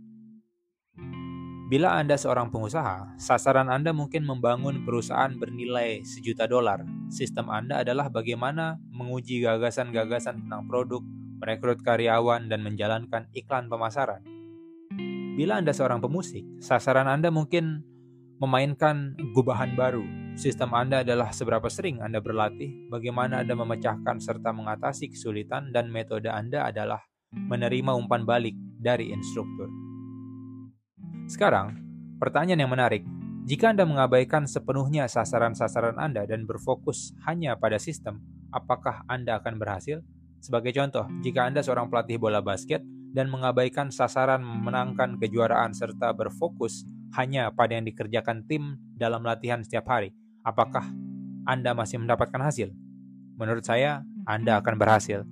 Bila 1.70 2.02
Anda 2.02 2.18
seorang 2.18 2.50
pengusaha, 2.50 3.14
sasaran 3.22 3.70
Anda 3.70 3.94
mungkin 3.94 4.26
membangun 4.26 4.84
perusahaan 4.84 5.30
bernilai 5.38 6.02
sejuta 6.02 6.50
dolar. 6.50 6.82
Sistem 7.14 7.46
Anda 7.48 7.86
adalah 7.86 8.10
bagaimana 8.10 8.82
menguji 8.90 9.46
gagasan-gagasan 9.46 10.44
tentang 10.44 10.66
produk, 10.66 11.06
merekrut 11.38 11.86
karyawan, 11.86 12.50
dan 12.50 12.66
menjalankan 12.66 13.30
iklan 13.38 13.70
pemasaran. 13.70 14.26
Bila 15.38 15.62
Anda 15.62 15.72
seorang 15.72 16.02
pemusik, 16.02 16.42
sasaran 16.58 17.06
Anda 17.06 17.30
mungkin 17.30 17.86
memainkan 18.42 19.14
gubahan 19.38 19.78
baru. 19.78 20.29
Sistem 20.40 20.72
Anda 20.72 21.04
adalah 21.04 21.36
seberapa 21.36 21.68
sering 21.68 22.00
Anda 22.00 22.24
berlatih, 22.24 22.88
bagaimana 22.88 23.44
Anda 23.44 23.60
memecahkan 23.60 24.24
serta 24.24 24.56
mengatasi 24.56 25.12
kesulitan, 25.12 25.76
dan 25.76 25.92
metode 25.92 26.32
Anda 26.32 26.64
adalah 26.64 27.04
menerima 27.36 27.92
umpan 27.92 28.24
balik 28.24 28.56
dari 28.80 29.12
instruktur. 29.12 29.68
Sekarang, 31.28 31.76
pertanyaan 32.24 32.64
yang 32.64 32.72
menarik. 32.72 33.04
Jika 33.52 33.76
Anda 33.76 33.84
mengabaikan 33.84 34.48
sepenuhnya 34.48 35.12
sasaran-sasaran 35.12 36.00
Anda 36.00 36.24
dan 36.24 36.48
berfokus 36.48 37.12
hanya 37.28 37.60
pada 37.60 37.76
sistem, 37.76 38.24
apakah 38.56 39.04
Anda 39.12 39.44
akan 39.44 39.60
berhasil? 39.60 40.00
Sebagai 40.40 40.72
contoh, 40.72 41.04
jika 41.20 41.52
Anda 41.52 41.60
seorang 41.60 41.92
pelatih 41.92 42.16
bola 42.16 42.40
basket 42.40 42.80
dan 43.12 43.28
mengabaikan 43.28 43.92
sasaran 43.92 44.40
memenangkan 44.40 45.20
kejuaraan 45.20 45.76
serta 45.76 46.16
berfokus 46.16 46.88
hanya 47.20 47.52
pada 47.52 47.76
yang 47.76 47.84
dikerjakan 47.84 48.48
tim 48.48 48.80
dalam 48.96 49.28
latihan 49.28 49.60
setiap 49.60 49.84
hari, 49.92 50.16
apakah 50.46 50.86
Anda 51.48 51.74
masih 51.74 52.02
mendapatkan 52.02 52.40
hasil? 52.40 52.72
Menurut 53.40 53.64
saya, 53.64 54.04
Anda 54.28 54.60
akan 54.60 54.76
berhasil. 54.76 55.24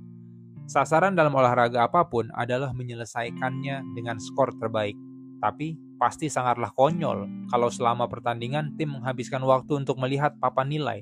Sasaran 0.67 1.15
dalam 1.15 1.31
olahraga 1.35 1.87
apa 1.87 2.03
pun 2.07 2.27
adalah 2.35 2.75
menyelesaikannya 2.75 3.95
dengan 3.95 4.19
skor 4.19 4.51
terbaik. 4.59 4.95
Tapi 5.39 5.79
pasti 5.95 6.27
sangatlah 6.27 6.73
konyol 6.75 7.47
kalau 7.47 7.71
selama 7.71 8.09
pertandingan 8.09 8.75
tim 8.75 8.95
menghabiskan 8.95 9.39
waktu 9.47 9.79
untuk 9.79 9.95
melihat 10.01 10.35
papan 10.41 10.67
nilai. 10.67 10.99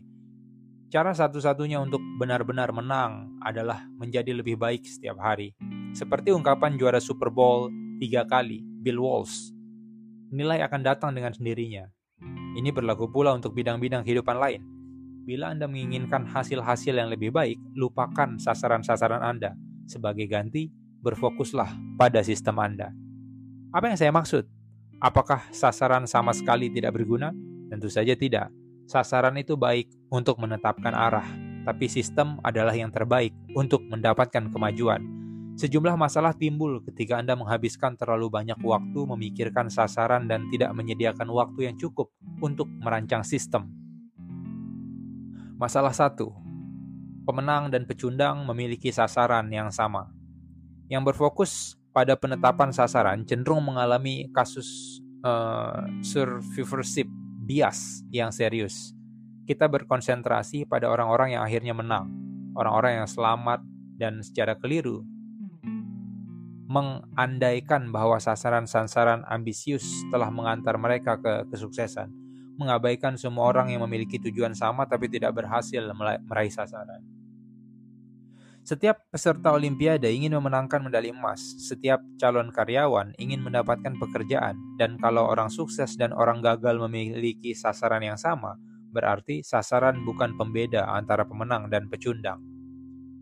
Cara 0.93 1.17
satu-satunya 1.17 1.81
untuk 1.81 1.99
benar-benar 2.21 2.69
menang 2.69 3.41
adalah 3.41 3.83
menjadi 3.97 4.37
lebih 4.37 4.55
baik 4.55 4.85
setiap 4.85 5.17
hari. 5.17 5.57
Seperti 5.97 6.29
ungkapan 6.29 6.77
juara 6.77 7.01
Super 7.01 7.33
Bowl 7.33 7.73
tiga 7.97 8.21
kali, 8.27 8.61
Bill 8.61 9.01
Walsh 9.01 9.55
nilai 10.35 10.59
akan 10.65 10.81
datang 10.83 11.11
dengan 11.13 11.31
sendirinya. 11.31 11.87
Ini 12.55 12.71
berlaku 12.71 13.11
pula 13.11 13.35
untuk 13.35 13.51
bidang-bidang 13.51 14.07
kehidupan 14.07 14.39
lain. 14.39 14.63
Bila 15.27 15.51
Anda 15.51 15.67
menginginkan 15.67 16.23
hasil-hasil 16.23 16.95
yang 16.95 17.11
lebih 17.11 17.35
baik, 17.35 17.59
lupakan 17.75 18.39
sasaran-sasaran 18.39 19.19
Anda. 19.19 19.59
Sebagai 19.83 20.23
ganti, 20.31 20.71
berfokuslah 21.03 21.99
pada 21.99 22.23
sistem 22.23 22.63
Anda. 22.63 22.95
Apa 23.75 23.91
yang 23.91 23.99
saya 23.99 24.15
maksud? 24.15 24.47
Apakah 25.03 25.43
sasaran 25.51 26.07
sama 26.07 26.31
sekali 26.31 26.71
tidak 26.71 26.95
berguna? 26.95 27.35
Tentu 27.67 27.91
saja 27.91 28.15
tidak. 28.15 28.47
Sasaran 28.87 29.35
itu 29.35 29.59
baik 29.59 29.91
untuk 30.07 30.39
menetapkan 30.39 30.95
arah, 30.95 31.27
tapi 31.67 31.91
sistem 31.91 32.39
adalah 32.45 32.71
yang 32.71 32.93
terbaik 32.93 33.35
untuk 33.51 33.83
mendapatkan 33.83 34.47
kemajuan. 34.47 35.24
Sejumlah 35.55 35.95
masalah 35.95 36.35
timbul 36.35 36.83
ketika 36.83 37.15
Anda 37.15 37.31
menghabiskan 37.31 37.95
terlalu 37.95 38.27
banyak 38.27 38.59
waktu 38.59 38.99
memikirkan 39.07 39.71
sasaran 39.71 40.27
dan 40.27 40.51
tidak 40.51 40.75
menyediakan 40.75 41.31
waktu 41.31 41.71
yang 41.71 41.79
cukup 41.79 42.11
untuk 42.43 42.67
merancang 42.67 43.23
sistem. 43.23 43.71
Masalah 45.55 45.95
satu, 45.95 46.35
pemenang 47.23 47.71
dan 47.71 47.87
pecundang 47.87 48.43
memiliki 48.43 48.91
sasaran 48.91 49.47
yang 49.47 49.71
sama. 49.71 50.11
Yang 50.91 51.15
berfokus 51.15 51.79
pada 51.95 52.19
penetapan 52.19 52.75
sasaran 52.75 53.23
cenderung 53.23 53.63
mengalami 53.63 54.27
kasus 54.35 54.99
uh, 55.23 55.87
survivorship 56.03 57.07
bias 57.47 58.03
yang 58.11 58.27
serius. 58.35 58.91
Kita 59.47 59.71
berkonsentrasi 59.71 60.67
pada 60.67 60.91
orang-orang 60.91 61.39
yang 61.39 61.47
akhirnya 61.47 61.71
menang, 61.71 62.11
orang-orang 62.59 62.99
yang 62.99 63.07
selamat 63.07 63.63
dan 63.95 64.19
secara 64.19 64.59
keliru 64.59 65.14
mengandaikan 66.65 67.93
bahwa 67.93 68.17
sasaran-sasaran 68.17 69.21
ambisius 69.30 69.86
telah 70.10 70.34
mengantar 70.34 70.78
mereka 70.82 71.21
ke 71.21 71.45
kesuksesan, 71.54 72.10
mengabaikan 72.58 73.13
semua 73.21 73.54
orang 73.54 73.69
yang 73.69 73.86
memiliki 73.86 74.17
tujuan 74.17 74.58
sama 74.58 74.89
tapi 74.89 75.06
tidak 75.06 75.38
berhasil 75.38 75.82
meraih 76.25 76.49
sasaran. 76.49 77.06
Setiap 78.65 78.97
peserta 79.13 79.54
olimpiade 79.54 80.10
ingin 80.10 80.34
memenangkan 80.41 80.82
medali 80.82 81.13
emas, 81.13 81.38
setiap 81.62 82.01
calon 82.17 82.49
karyawan 82.49 83.13
ingin 83.21 83.45
mendapatkan 83.45 83.93
pekerjaan, 84.01 84.58
dan 84.82 84.97
kalau 84.97 85.30
orang 85.30 85.54
sukses 85.54 85.93
dan 85.93 86.10
orang 86.17 86.41
gagal 86.41 86.82
memiliki 86.82 87.54
sasaran 87.54 88.01
yang 88.01 88.17
sama, 88.17 88.58
berarti 88.89 89.45
sasaran 89.45 90.01
bukan 90.01 90.34
pembeda 90.34 90.89
antara 90.89 91.30
pemenang 91.30 91.69
dan 91.69 91.86
pecundang 91.93 92.54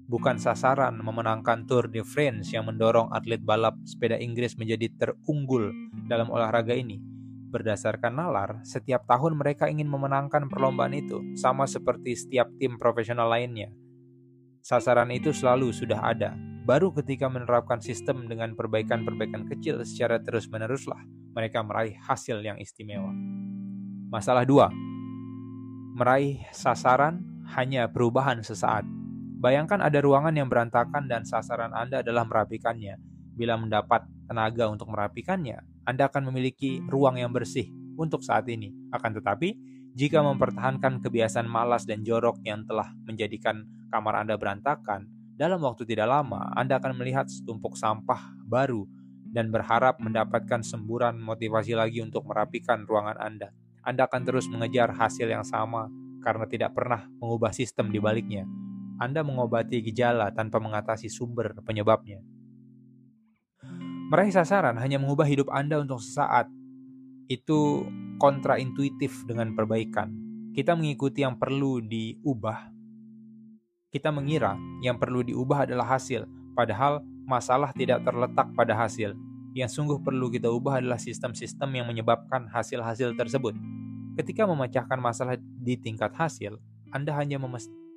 bukan 0.07 0.35
sasaran 0.35 0.99
memenangkan 0.99 1.63
Tour 1.63 1.87
de 1.87 2.03
France 2.03 2.51
yang 2.51 2.67
mendorong 2.67 3.11
atlet 3.15 3.39
balap 3.39 3.79
sepeda 3.87 4.19
Inggris 4.19 4.59
menjadi 4.59 4.91
terunggul 4.99 5.71
dalam 6.07 6.27
olahraga 6.27 6.75
ini. 6.75 6.99
Berdasarkan 7.53 8.17
nalar, 8.17 8.65
setiap 8.65 9.05
tahun 9.05 9.37
mereka 9.37 9.69
ingin 9.69 9.85
memenangkan 9.85 10.49
perlombaan 10.49 10.97
itu, 10.97 11.21
sama 11.37 11.69
seperti 11.69 12.17
setiap 12.17 12.49
tim 12.57 12.81
profesional 12.81 13.29
lainnya. 13.29 13.69
Sasaran 14.65 15.13
itu 15.13 15.29
selalu 15.29 15.69
sudah 15.69 16.01
ada. 16.01 16.33
Baru 16.63 16.95
ketika 16.95 17.27
menerapkan 17.27 17.83
sistem 17.83 18.25
dengan 18.25 18.55
perbaikan-perbaikan 18.55 19.45
kecil 19.51 19.83
secara 19.83 20.23
terus-meneruslah 20.23 21.03
mereka 21.35 21.59
meraih 21.59 21.99
hasil 21.99 22.39
yang 22.39 22.55
istimewa. 22.55 23.11
Masalah 24.07 24.47
2. 24.47 24.71
Meraih 25.99 26.41
sasaran 26.55 27.21
hanya 27.53 27.91
perubahan 27.91 28.39
sesaat 28.41 28.87
Bayangkan 29.43 29.83
ada 29.83 29.99
ruangan 29.99 30.31
yang 30.31 30.47
berantakan 30.47 31.11
dan 31.11 31.27
sasaran 31.27 31.75
Anda 31.75 31.99
adalah 31.99 32.23
merapikannya. 32.23 32.95
Bila 33.35 33.59
mendapat 33.59 34.07
tenaga 34.23 34.71
untuk 34.71 34.87
merapikannya, 34.87 35.59
Anda 35.83 36.07
akan 36.07 36.31
memiliki 36.31 36.79
ruang 36.87 37.19
yang 37.19 37.35
bersih 37.35 37.67
untuk 37.99 38.23
saat 38.23 38.47
ini. 38.47 38.71
Akan 38.95 39.11
tetapi, 39.11 39.51
jika 39.99 40.23
mempertahankan 40.23 41.03
kebiasaan 41.03 41.43
malas 41.43 41.83
dan 41.83 42.07
jorok 42.07 42.39
yang 42.47 42.63
telah 42.63 42.95
menjadikan 43.03 43.67
kamar 43.91 44.23
Anda 44.23 44.39
berantakan, 44.39 45.11
dalam 45.35 45.59
waktu 45.59 45.83
tidak 45.91 46.07
lama 46.07 46.47
Anda 46.55 46.79
akan 46.79 46.95
melihat 46.95 47.27
setumpuk 47.27 47.75
sampah 47.75 48.31
baru 48.47 48.87
dan 49.27 49.51
berharap 49.51 49.99
mendapatkan 49.99 50.63
semburan 50.63 51.19
motivasi 51.19 51.75
lagi 51.75 51.99
untuk 51.99 52.23
merapikan 52.31 52.87
ruangan 52.87 53.19
Anda. 53.19 53.51
Anda 53.83 54.07
akan 54.07 54.23
terus 54.23 54.47
mengejar 54.47 54.95
hasil 54.95 55.27
yang 55.27 55.43
sama 55.43 55.91
karena 56.23 56.47
tidak 56.47 56.71
pernah 56.71 57.11
mengubah 57.19 57.51
sistem 57.51 57.91
di 57.91 57.99
baliknya. 57.99 58.47
Anda 59.01 59.25
mengobati 59.25 59.81
gejala 59.81 60.29
tanpa 60.33 60.61
mengatasi 60.61 61.09
sumber 61.09 61.57
penyebabnya. 61.65 62.21
Meraih 64.13 64.29
sasaran 64.29 64.77
hanya 64.77 65.01
mengubah 65.01 65.25
hidup 65.25 65.49
Anda 65.49 65.81
untuk 65.81 65.97
sesaat. 65.97 66.45
Itu 67.25 67.87
kontraintuitif 68.21 69.25
dengan 69.25 69.57
perbaikan. 69.57 70.13
Kita 70.53 70.77
mengikuti 70.77 71.25
yang 71.25 71.41
perlu 71.41 71.81
diubah. 71.81 72.69
Kita 73.89 74.13
mengira 74.13 74.53
yang 74.85 75.01
perlu 75.01 75.25
diubah 75.25 75.65
adalah 75.65 75.97
hasil, 75.97 76.29
padahal 76.53 77.01
masalah 77.25 77.73
tidak 77.73 78.05
terletak 78.05 78.53
pada 78.53 78.77
hasil. 78.77 79.17
Yang 79.53 79.81
sungguh 79.81 80.01
perlu 80.01 80.29
kita 80.29 80.49
ubah 80.49 80.81
adalah 80.81 81.01
sistem-sistem 81.01 81.69
yang 81.73 81.85
menyebabkan 81.89 82.49
hasil-hasil 82.49 83.17
tersebut. 83.17 83.57
Ketika 84.17 84.45
memecahkan 84.45 84.97
masalah 85.01 85.37
di 85.41 85.73
tingkat 85.77 86.13
hasil, 86.13 86.57
Anda 86.93 87.17
hanya 87.17 87.41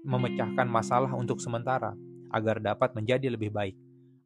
memecahkan 0.07 0.71
masalah 0.71 1.11
untuk 1.19 1.43
sementara 1.43 1.99
agar 2.31 2.63
dapat 2.63 2.95
menjadi 2.95 3.27
lebih 3.35 3.51
baik. 3.51 3.75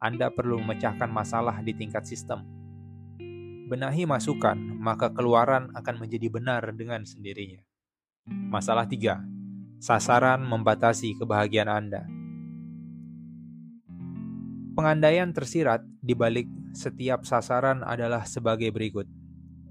Anda 0.00 0.28
perlu 0.28 0.60
memecahkan 0.60 1.08
masalah 1.08 1.60
di 1.64 1.72
tingkat 1.72 2.04
sistem. 2.04 2.44
Benahi 3.68 4.04
masukan, 4.04 4.56
maka 4.76 5.08
keluaran 5.12 5.72
akan 5.72 6.04
menjadi 6.04 6.28
benar 6.28 6.62
dengan 6.76 7.04
sendirinya. 7.08 7.64
Masalah 8.28 8.84
3. 8.84 9.24
Sasaran 9.80 10.44
membatasi 10.44 11.16
kebahagiaan 11.16 11.70
Anda. 11.70 12.02
Pengandaian 14.76 15.32
tersirat 15.32 15.84
di 16.00 16.16
balik 16.16 16.48
setiap 16.72 17.26
sasaran 17.26 17.84
adalah 17.84 18.24
sebagai 18.24 18.72
berikut. 18.72 19.04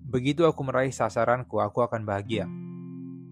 Begitu 0.10 0.45
aku 0.45 0.62
meraih 0.65 0.93
sasaranku, 0.93 1.62
aku 1.62 1.86
akan 1.86 2.06
bahagia. 2.06 2.50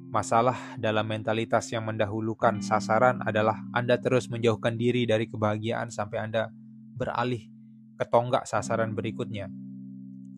Masalah 0.08 0.80
dalam 0.80 1.04
mentalitas 1.04 1.68
yang 1.68 1.84
mendahulukan 1.84 2.64
sasaran 2.64 3.20
adalah 3.28 3.60
Anda 3.76 4.00
terus 4.00 4.32
menjauhkan 4.32 4.80
diri 4.80 5.04
dari 5.04 5.28
kebahagiaan 5.28 5.92
sampai 5.92 6.18
Anda 6.24 6.48
beralih 6.96 7.52
ke 8.00 8.08
tonggak 8.08 8.48
sasaran 8.48 8.96
berikutnya. 8.96 9.52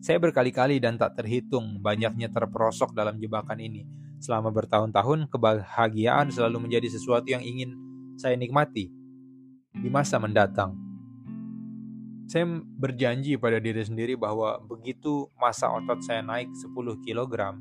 Saya 0.02 0.18
berkali-kali 0.18 0.82
dan 0.82 0.98
tak 0.98 1.22
terhitung 1.22 1.78
banyaknya 1.78 2.34
terperosok 2.34 2.98
dalam 2.98 3.22
jebakan 3.22 3.62
ini. 3.62 3.86
Selama 4.18 4.50
bertahun-tahun, 4.50 5.30
kebahagiaan 5.30 6.34
selalu 6.34 6.66
menjadi 6.66 6.90
sesuatu 6.90 7.30
yang 7.30 7.44
ingin 7.44 7.70
saya 8.18 8.34
nikmati 8.34 8.90
di 9.70 9.86
masa 9.86 10.18
mendatang. 10.18 10.74
Saya 12.26 12.42
berjanji 12.74 13.38
pada 13.38 13.62
diri 13.62 13.86
sendiri 13.86 14.18
bahwa 14.18 14.58
begitu 14.66 15.30
masa 15.38 15.70
otot 15.70 16.02
saya 16.02 16.26
naik 16.26 16.50
10 16.58 17.06
kg 17.06 17.54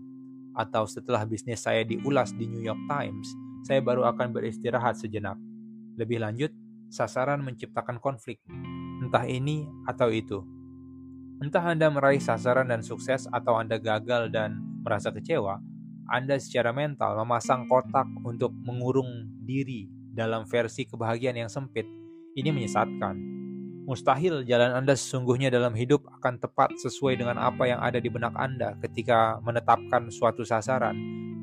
atau 0.56 0.86
setelah 0.90 1.24
bisnis 1.26 1.64
saya 1.64 1.86
diulas 1.86 2.34
di 2.34 2.50
New 2.50 2.62
York 2.64 2.80
Times, 2.90 3.34
saya 3.66 3.84
baru 3.84 4.08
akan 4.10 4.34
beristirahat 4.34 4.98
sejenak. 4.98 5.36
Lebih 6.00 6.24
lanjut, 6.24 6.52
sasaran 6.90 7.44
menciptakan 7.44 8.00
konflik 8.02 8.42
entah 9.00 9.24
ini 9.24 9.68
atau 9.88 10.12
itu. 10.12 10.44
Entah 11.40 11.72
Anda 11.72 11.88
meraih 11.88 12.20
sasaran 12.20 12.68
dan 12.68 12.84
sukses 12.84 13.24
atau 13.32 13.56
Anda 13.56 13.80
gagal 13.80 14.28
dan 14.32 14.60
merasa 14.84 15.08
kecewa, 15.08 15.64
Anda 16.12 16.36
secara 16.36 16.76
mental 16.76 17.16
memasang 17.16 17.70
kotak 17.72 18.08
untuk 18.28 18.52
mengurung 18.52 19.32
diri 19.48 19.88
dalam 20.12 20.44
versi 20.44 20.84
kebahagiaan 20.84 21.48
yang 21.48 21.52
sempit. 21.52 21.88
Ini 22.36 22.52
menyesatkan. 22.52 23.39
Mustahil 23.90 24.46
jalan 24.46 24.78
Anda 24.78 24.94
sesungguhnya 24.94 25.50
dalam 25.50 25.74
hidup 25.74 26.06
akan 26.22 26.38
tepat 26.38 26.78
sesuai 26.78 27.18
dengan 27.18 27.42
apa 27.42 27.66
yang 27.66 27.82
ada 27.82 27.98
di 27.98 28.06
benak 28.06 28.38
Anda 28.38 28.78
ketika 28.86 29.42
menetapkan 29.42 30.14
suatu 30.14 30.46
sasaran. 30.46 30.94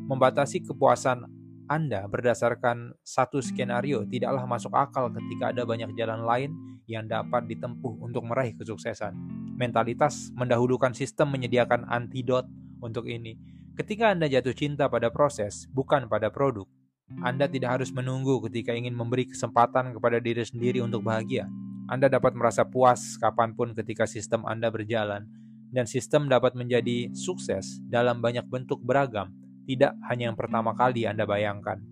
Membatasi 0.06 0.62
kepuasan 0.62 1.26
anda 1.66 2.06
berdasarkan 2.06 2.94
satu 3.02 3.42
skenario 3.42 4.06
tidaklah 4.06 4.46
masuk 4.46 4.70
akal 4.70 5.10
ketika 5.10 5.50
ada 5.50 5.66
banyak 5.66 5.90
jalan 5.98 6.22
lain 6.22 6.54
yang 6.86 7.10
dapat 7.10 7.50
ditempuh 7.50 8.06
untuk 8.06 8.22
meraih 8.22 8.54
kesuksesan. 8.54 9.18
Mentalitas 9.58 10.30
mendahulukan 10.38 10.94
sistem 10.94 11.34
menyediakan 11.34 11.82
antidot 11.90 12.46
untuk 12.78 13.10
ini. 13.10 13.34
Ketika 13.74 14.14
Anda 14.14 14.30
jatuh 14.30 14.54
cinta 14.54 14.86
pada 14.86 15.10
proses, 15.10 15.66
bukan 15.74 16.06
pada 16.06 16.30
produk, 16.30 16.70
Anda 17.18 17.50
tidak 17.50 17.82
harus 17.82 17.90
menunggu 17.90 18.38
ketika 18.46 18.70
ingin 18.70 18.94
memberi 18.94 19.26
kesempatan 19.26 19.90
kepada 19.90 20.22
diri 20.22 20.46
sendiri 20.46 20.78
untuk 20.78 21.02
bahagia. 21.02 21.50
Anda 21.86 22.10
dapat 22.10 22.34
merasa 22.34 22.66
puas 22.66 23.14
kapan 23.18 23.54
pun 23.54 23.70
ketika 23.70 24.10
sistem 24.10 24.42
Anda 24.42 24.74
berjalan, 24.74 25.30
dan 25.70 25.86
sistem 25.86 26.26
dapat 26.26 26.58
menjadi 26.58 27.14
sukses 27.14 27.78
dalam 27.86 28.18
banyak 28.18 28.46
bentuk 28.46 28.82
beragam 28.82 29.30
tidak 29.66 29.98
hanya 30.06 30.30
yang 30.30 30.38
pertama 30.38 30.72
kali 30.78 31.10
Anda 31.10 31.26
bayangkan. 31.26 31.82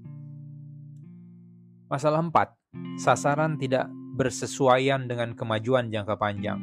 Masalah 1.91 2.23
4. 2.23 2.99
Sasaran 3.03 3.59
tidak 3.59 3.91
bersesuaian 4.15 5.11
dengan 5.11 5.35
kemajuan 5.35 5.91
jangka 5.91 6.15
panjang. 6.15 6.59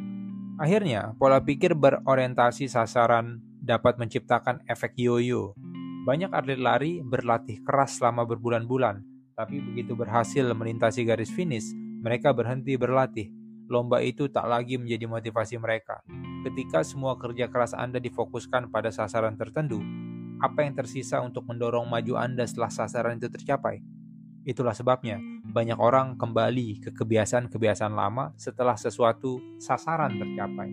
Akhirnya, 0.56 1.12
pola 1.20 1.44
pikir 1.44 1.76
berorientasi 1.76 2.72
sasaran 2.72 3.44
dapat 3.60 4.00
menciptakan 4.00 4.64
efek 4.72 4.96
yoyo. 4.96 5.52
Banyak 6.08 6.32
atlet 6.32 6.58
lari 6.58 7.04
berlatih 7.04 7.62
keras 7.62 8.00
selama 8.00 8.24
berbulan-bulan, 8.26 9.04
tapi 9.36 9.62
begitu 9.62 9.94
berhasil 9.94 10.48
melintasi 10.56 11.06
garis 11.06 11.30
finish, 11.30 11.70
mereka 12.02 12.34
berhenti 12.34 12.74
berlatih. 12.76 13.30
Lomba 13.70 14.02
itu 14.02 14.28
tak 14.28 14.50
lagi 14.50 14.76
menjadi 14.76 15.06
motivasi 15.06 15.56
mereka. 15.62 16.02
Ketika 16.44 16.82
semua 16.82 17.16
kerja 17.16 17.48
keras 17.48 17.78
Anda 17.78 18.02
difokuskan 18.02 18.74
pada 18.74 18.90
sasaran 18.90 19.38
tertentu, 19.38 19.80
apa 20.42 20.66
yang 20.66 20.74
tersisa 20.74 21.22
untuk 21.22 21.46
mendorong 21.46 21.86
maju 21.86 22.18
Anda 22.18 22.50
setelah 22.50 22.74
sasaran 22.74 23.22
itu 23.22 23.30
tercapai? 23.30 23.80
Itulah 24.42 24.74
sebabnya 24.74 25.22
banyak 25.46 25.78
orang 25.78 26.18
kembali 26.18 26.82
ke 26.82 26.90
kebiasaan-kebiasaan 26.98 27.94
lama 27.94 28.34
setelah 28.42 28.74
sesuatu 28.74 29.38
sasaran 29.62 30.18
tercapai. 30.18 30.70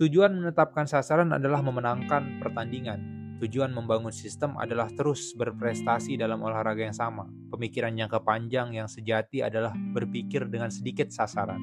Tujuan 0.00 0.32
menetapkan 0.32 0.88
sasaran 0.88 1.28
adalah 1.36 1.60
memenangkan 1.60 2.40
pertandingan. 2.40 3.17
Tujuan 3.38 3.70
membangun 3.70 4.10
sistem 4.10 4.58
adalah 4.58 4.90
terus 4.90 5.30
berprestasi 5.38 6.18
dalam 6.18 6.42
olahraga 6.42 6.82
yang 6.82 6.96
sama. 6.96 7.30
Pemikiran 7.54 7.94
jangka 7.94 8.26
panjang 8.26 8.74
yang 8.74 8.90
sejati 8.90 9.46
adalah 9.46 9.70
berpikir 9.94 10.50
dengan 10.50 10.74
sedikit 10.74 11.06
sasaran. 11.14 11.62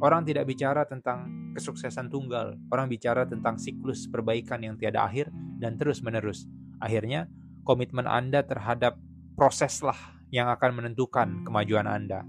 Orang 0.00 0.24
tidak 0.24 0.48
bicara 0.48 0.88
tentang 0.88 1.52
kesuksesan 1.52 2.08
tunggal, 2.08 2.56
orang 2.72 2.88
bicara 2.88 3.28
tentang 3.28 3.60
siklus 3.60 4.08
perbaikan 4.08 4.64
yang 4.64 4.80
tiada 4.80 5.04
akhir 5.04 5.28
dan 5.60 5.76
terus-menerus. 5.76 6.48
Akhirnya, 6.80 7.28
komitmen 7.62 8.08
Anda 8.08 8.40
terhadap 8.42 8.96
proseslah 9.36 10.16
yang 10.32 10.48
akan 10.48 10.80
menentukan 10.80 11.44
kemajuan 11.44 11.86
Anda. 11.86 12.24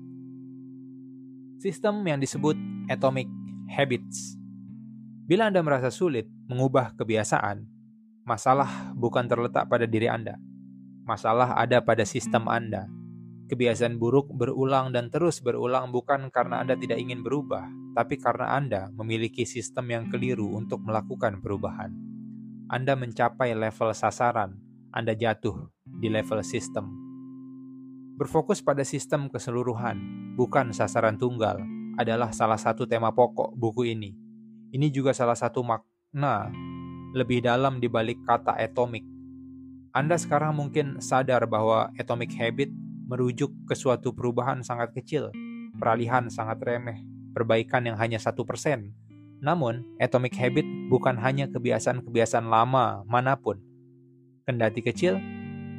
Sistem 1.63 2.04
yang 2.04 2.19
disebut 2.19 2.60
atomic 2.91 3.32
habits. 3.72 4.36
Bila 5.24 5.48
Anda 5.48 5.63
merasa 5.63 5.88
sulit 5.88 6.28
mengubah 6.52 6.93
kebiasaan, 7.00 7.73
masalah 8.24 8.96
bukan 8.96 9.28
terletak 9.28 9.68
pada 9.68 9.88
diri 9.88 10.08
Anda. 10.08 10.40
Masalah 11.04 11.60
ada 11.60 11.84
pada 11.84 12.08
sistem 12.08 12.48
Anda 12.48 12.88
Kebiasaan 13.44 14.00
buruk 14.00 14.32
berulang 14.32 14.96
dan 14.96 15.12
terus 15.12 15.44
berulang 15.44 15.92
bukan 15.92 16.32
karena 16.32 16.64
Anda 16.64 16.74
tidak 16.74 16.98
ingin 16.98 17.22
berubah, 17.22 17.68
tapi 17.94 18.16
karena 18.16 18.56
Anda 18.56 18.82
memiliki 18.96 19.44
sistem 19.44 19.94
yang 19.94 20.06
keliru 20.08 20.56
untuk 20.56 20.80
melakukan 20.80 21.44
perubahan. 21.44 21.92
Anda 22.72 22.96
mencapai 22.96 23.52
level 23.52 23.92
sasaran, 23.92 24.58
Anda 24.96 25.12
jatuh 25.12 25.70
di 25.84 26.08
level 26.08 26.40
sistem. 26.42 26.88
Berfokus 28.16 28.64
pada 28.64 28.88
sistem 28.88 29.28
keseluruhan, 29.28 30.00
bukan 30.40 30.72
sasaran 30.72 31.20
tunggal, 31.20 31.60
adalah 32.00 32.32
salah 32.32 32.58
satu 32.58 32.88
tema 32.88 33.12
pokok 33.12 33.54
buku 33.60 33.92
ini. 33.92 34.16
Ini 34.72 34.88
juga 34.88 35.12
salah 35.12 35.36
satu 35.36 35.62
makna 35.68 36.48
lebih 37.13 37.45
dalam 37.45 37.78
di 37.78 37.86
balik 37.86 38.17
kata 38.26 38.58
atomic. 38.58 39.06
Anda 39.93 40.17
sekarang 40.17 40.58
mungkin 40.58 40.97
sadar 40.97 41.45
bahwa 41.45 41.93
atomic 42.02 42.34
habit 42.34 42.73
merujuk 43.06 43.54
ke 43.69 43.78
suatu 43.78 44.10
perubahan 44.10 44.65
sangat 44.65 44.89
kecil, 44.97 45.30
peralihan 45.78 46.26
sangat 46.34 46.58
remeh, 46.65 46.97
perbaikan 47.38 47.86
yang 47.86 47.93
hanya 48.02 48.17
satu 48.17 48.41
persen. 48.41 48.97
Namun, 49.38 49.86
atomic 50.02 50.34
habit 50.34 50.65
bukan 50.89 51.13
hanya 51.21 51.45
kebiasaan-kebiasaan 51.54 52.49
lama 52.49 53.06
mana 53.06 53.38
pun. 53.38 53.62
Kendati 54.49 54.82
kecil, 54.82 55.21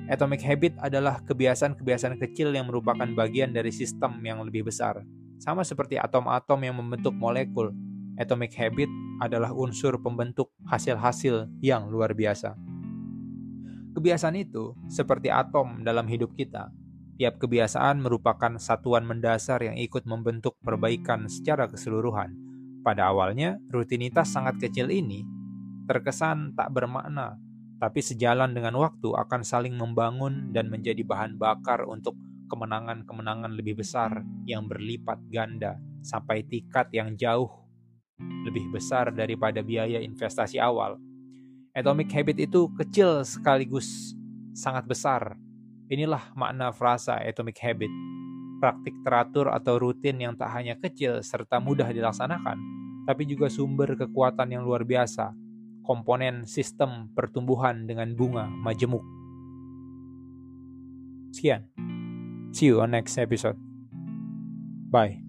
atomic 0.06 0.46
habit 0.46 0.78
adalah 0.78 1.18
kebiasaan-kebiasaan 1.26 2.20
kecil 2.22 2.54
yang 2.54 2.70
merupakan 2.70 3.08
bagian 3.18 3.50
dari 3.50 3.74
sistem 3.74 4.22
yang 4.22 4.38
lebih 4.46 4.70
besar. 4.70 5.02
Sama 5.42 5.66
seperti 5.66 5.98
atom-atom 5.98 6.60
yang 6.62 6.78
membentuk 6.78 7.16
molekul, 7.16 7.74
atomic 8.20 8.54
habit 8.54 8.90
adalah 9.22 9.50
unsur 9.54 9.98
pembentuk 10.02 10.50
hasil-hasil 10.66 11.50
yang 11.62 11.88
luar 11.88 12.12
biasa. 12.12 12.54
Kebiasaan 13.94 14.36
itu, 14.36 14.74
seperti 14.90 15.30
atom 15.30 15.86
dalam 15.86 16.10
hidup 16.10 16.34
kita, 16.34 16.74
Tiap 17.14 17.38
kebiasaan 17.38 18.02
merupakan 18.02 18.58
satuan 18.58 19.06
mendasar 19.06 19.62
yang 19.62 19.78
ikut 19.78 20.02
membentuk 20.02 20.58
perbaikan 20.58 21.30
secara 21.30 21.70
keseluruhan. 21.70 22.34
Pada 22.82 23.06
awalnya, 23.14 23.62
rutinitas 23.70 24.34
sangat 24.34 24.58
kecil 24.58 24.90
ini 24.90 25.22
terkesan 25.86 26.58
tak 26.58 26.74
bermakna, 26.74 27.38
tapi 27.78 28.02
sejalan 28.02 28.50
dengan 28.50 28.74
waktu 28.82 29.14
akan 29.14 29.46
saling 29.46 29.78
membangun 29.78 30.50
dan 30.50 30.66
menjadi 30.66 31.06
bahan 31.06 31.38
bakar 31.38 31.86
untuk 31.86 32.18
kemenangan-kemenangan 32.50 33.54
lebih 33.54 33.78
besar 33.78 34.26
yang 34.42 34.66
berlipat 34.66 35.22
ganda 35.30 35.78
sampai 36.02 36.42
tingkat 36.42 36.90
yang 36.90 37.14
jauh 37.14 37.63
lebih 38.44 38.68
besar 38.72 39.10
daripada 39.14 39.64
biaya 39.64 40.00
investasi 40.00 40.60
awal. 40.60 41.00
Atomic 41.74 42.12
habit 42.12 42.38
itu 42.44 42.70
kecil 42.78 43.26
sekaligus 43.26 44.14
sangat 44.54 44.86
besar 44.86 45.34
Inilah 45.92 46.32
makna 46.32 46.72
frasa 46.72 47.20
atomic 47.20 47.60
habit. 47.60 47.92
Praktik 48.56 48.96
teratur 49.04 49.52
atau 49.52 49.76
rutin 49.76 50.16
yang 50.16 50.32
tak 50.32 50.48
hanya 50.56 50.80
kecil 50.80 51.20
serta 51.20 51.60
mudah 51.60 51.92
dilaksanakan, 51.92 52.56
tapi 53.04 53.28
juga 53.28 53.52
sumber 53.52 53.92
kekuatan 53.92 54.48
yang 54.48 54.64
luar 54.64 54.88
biasa, 54.88 55.36
komponen 55.84 56.48
sistem 56.48 57.12
pertumbuhan 57.12 57.84
dengan 57.84 58.16
bunga 58.16 58.48
majemuk. 58.48 59.04
Sekian. 61.36 61.68
See 62.54 62.72
you 62.72 62.80
on 62.80 62.96
next 62.96 63.20
episode. 63.20 63.58
Bye. 64.88 65.23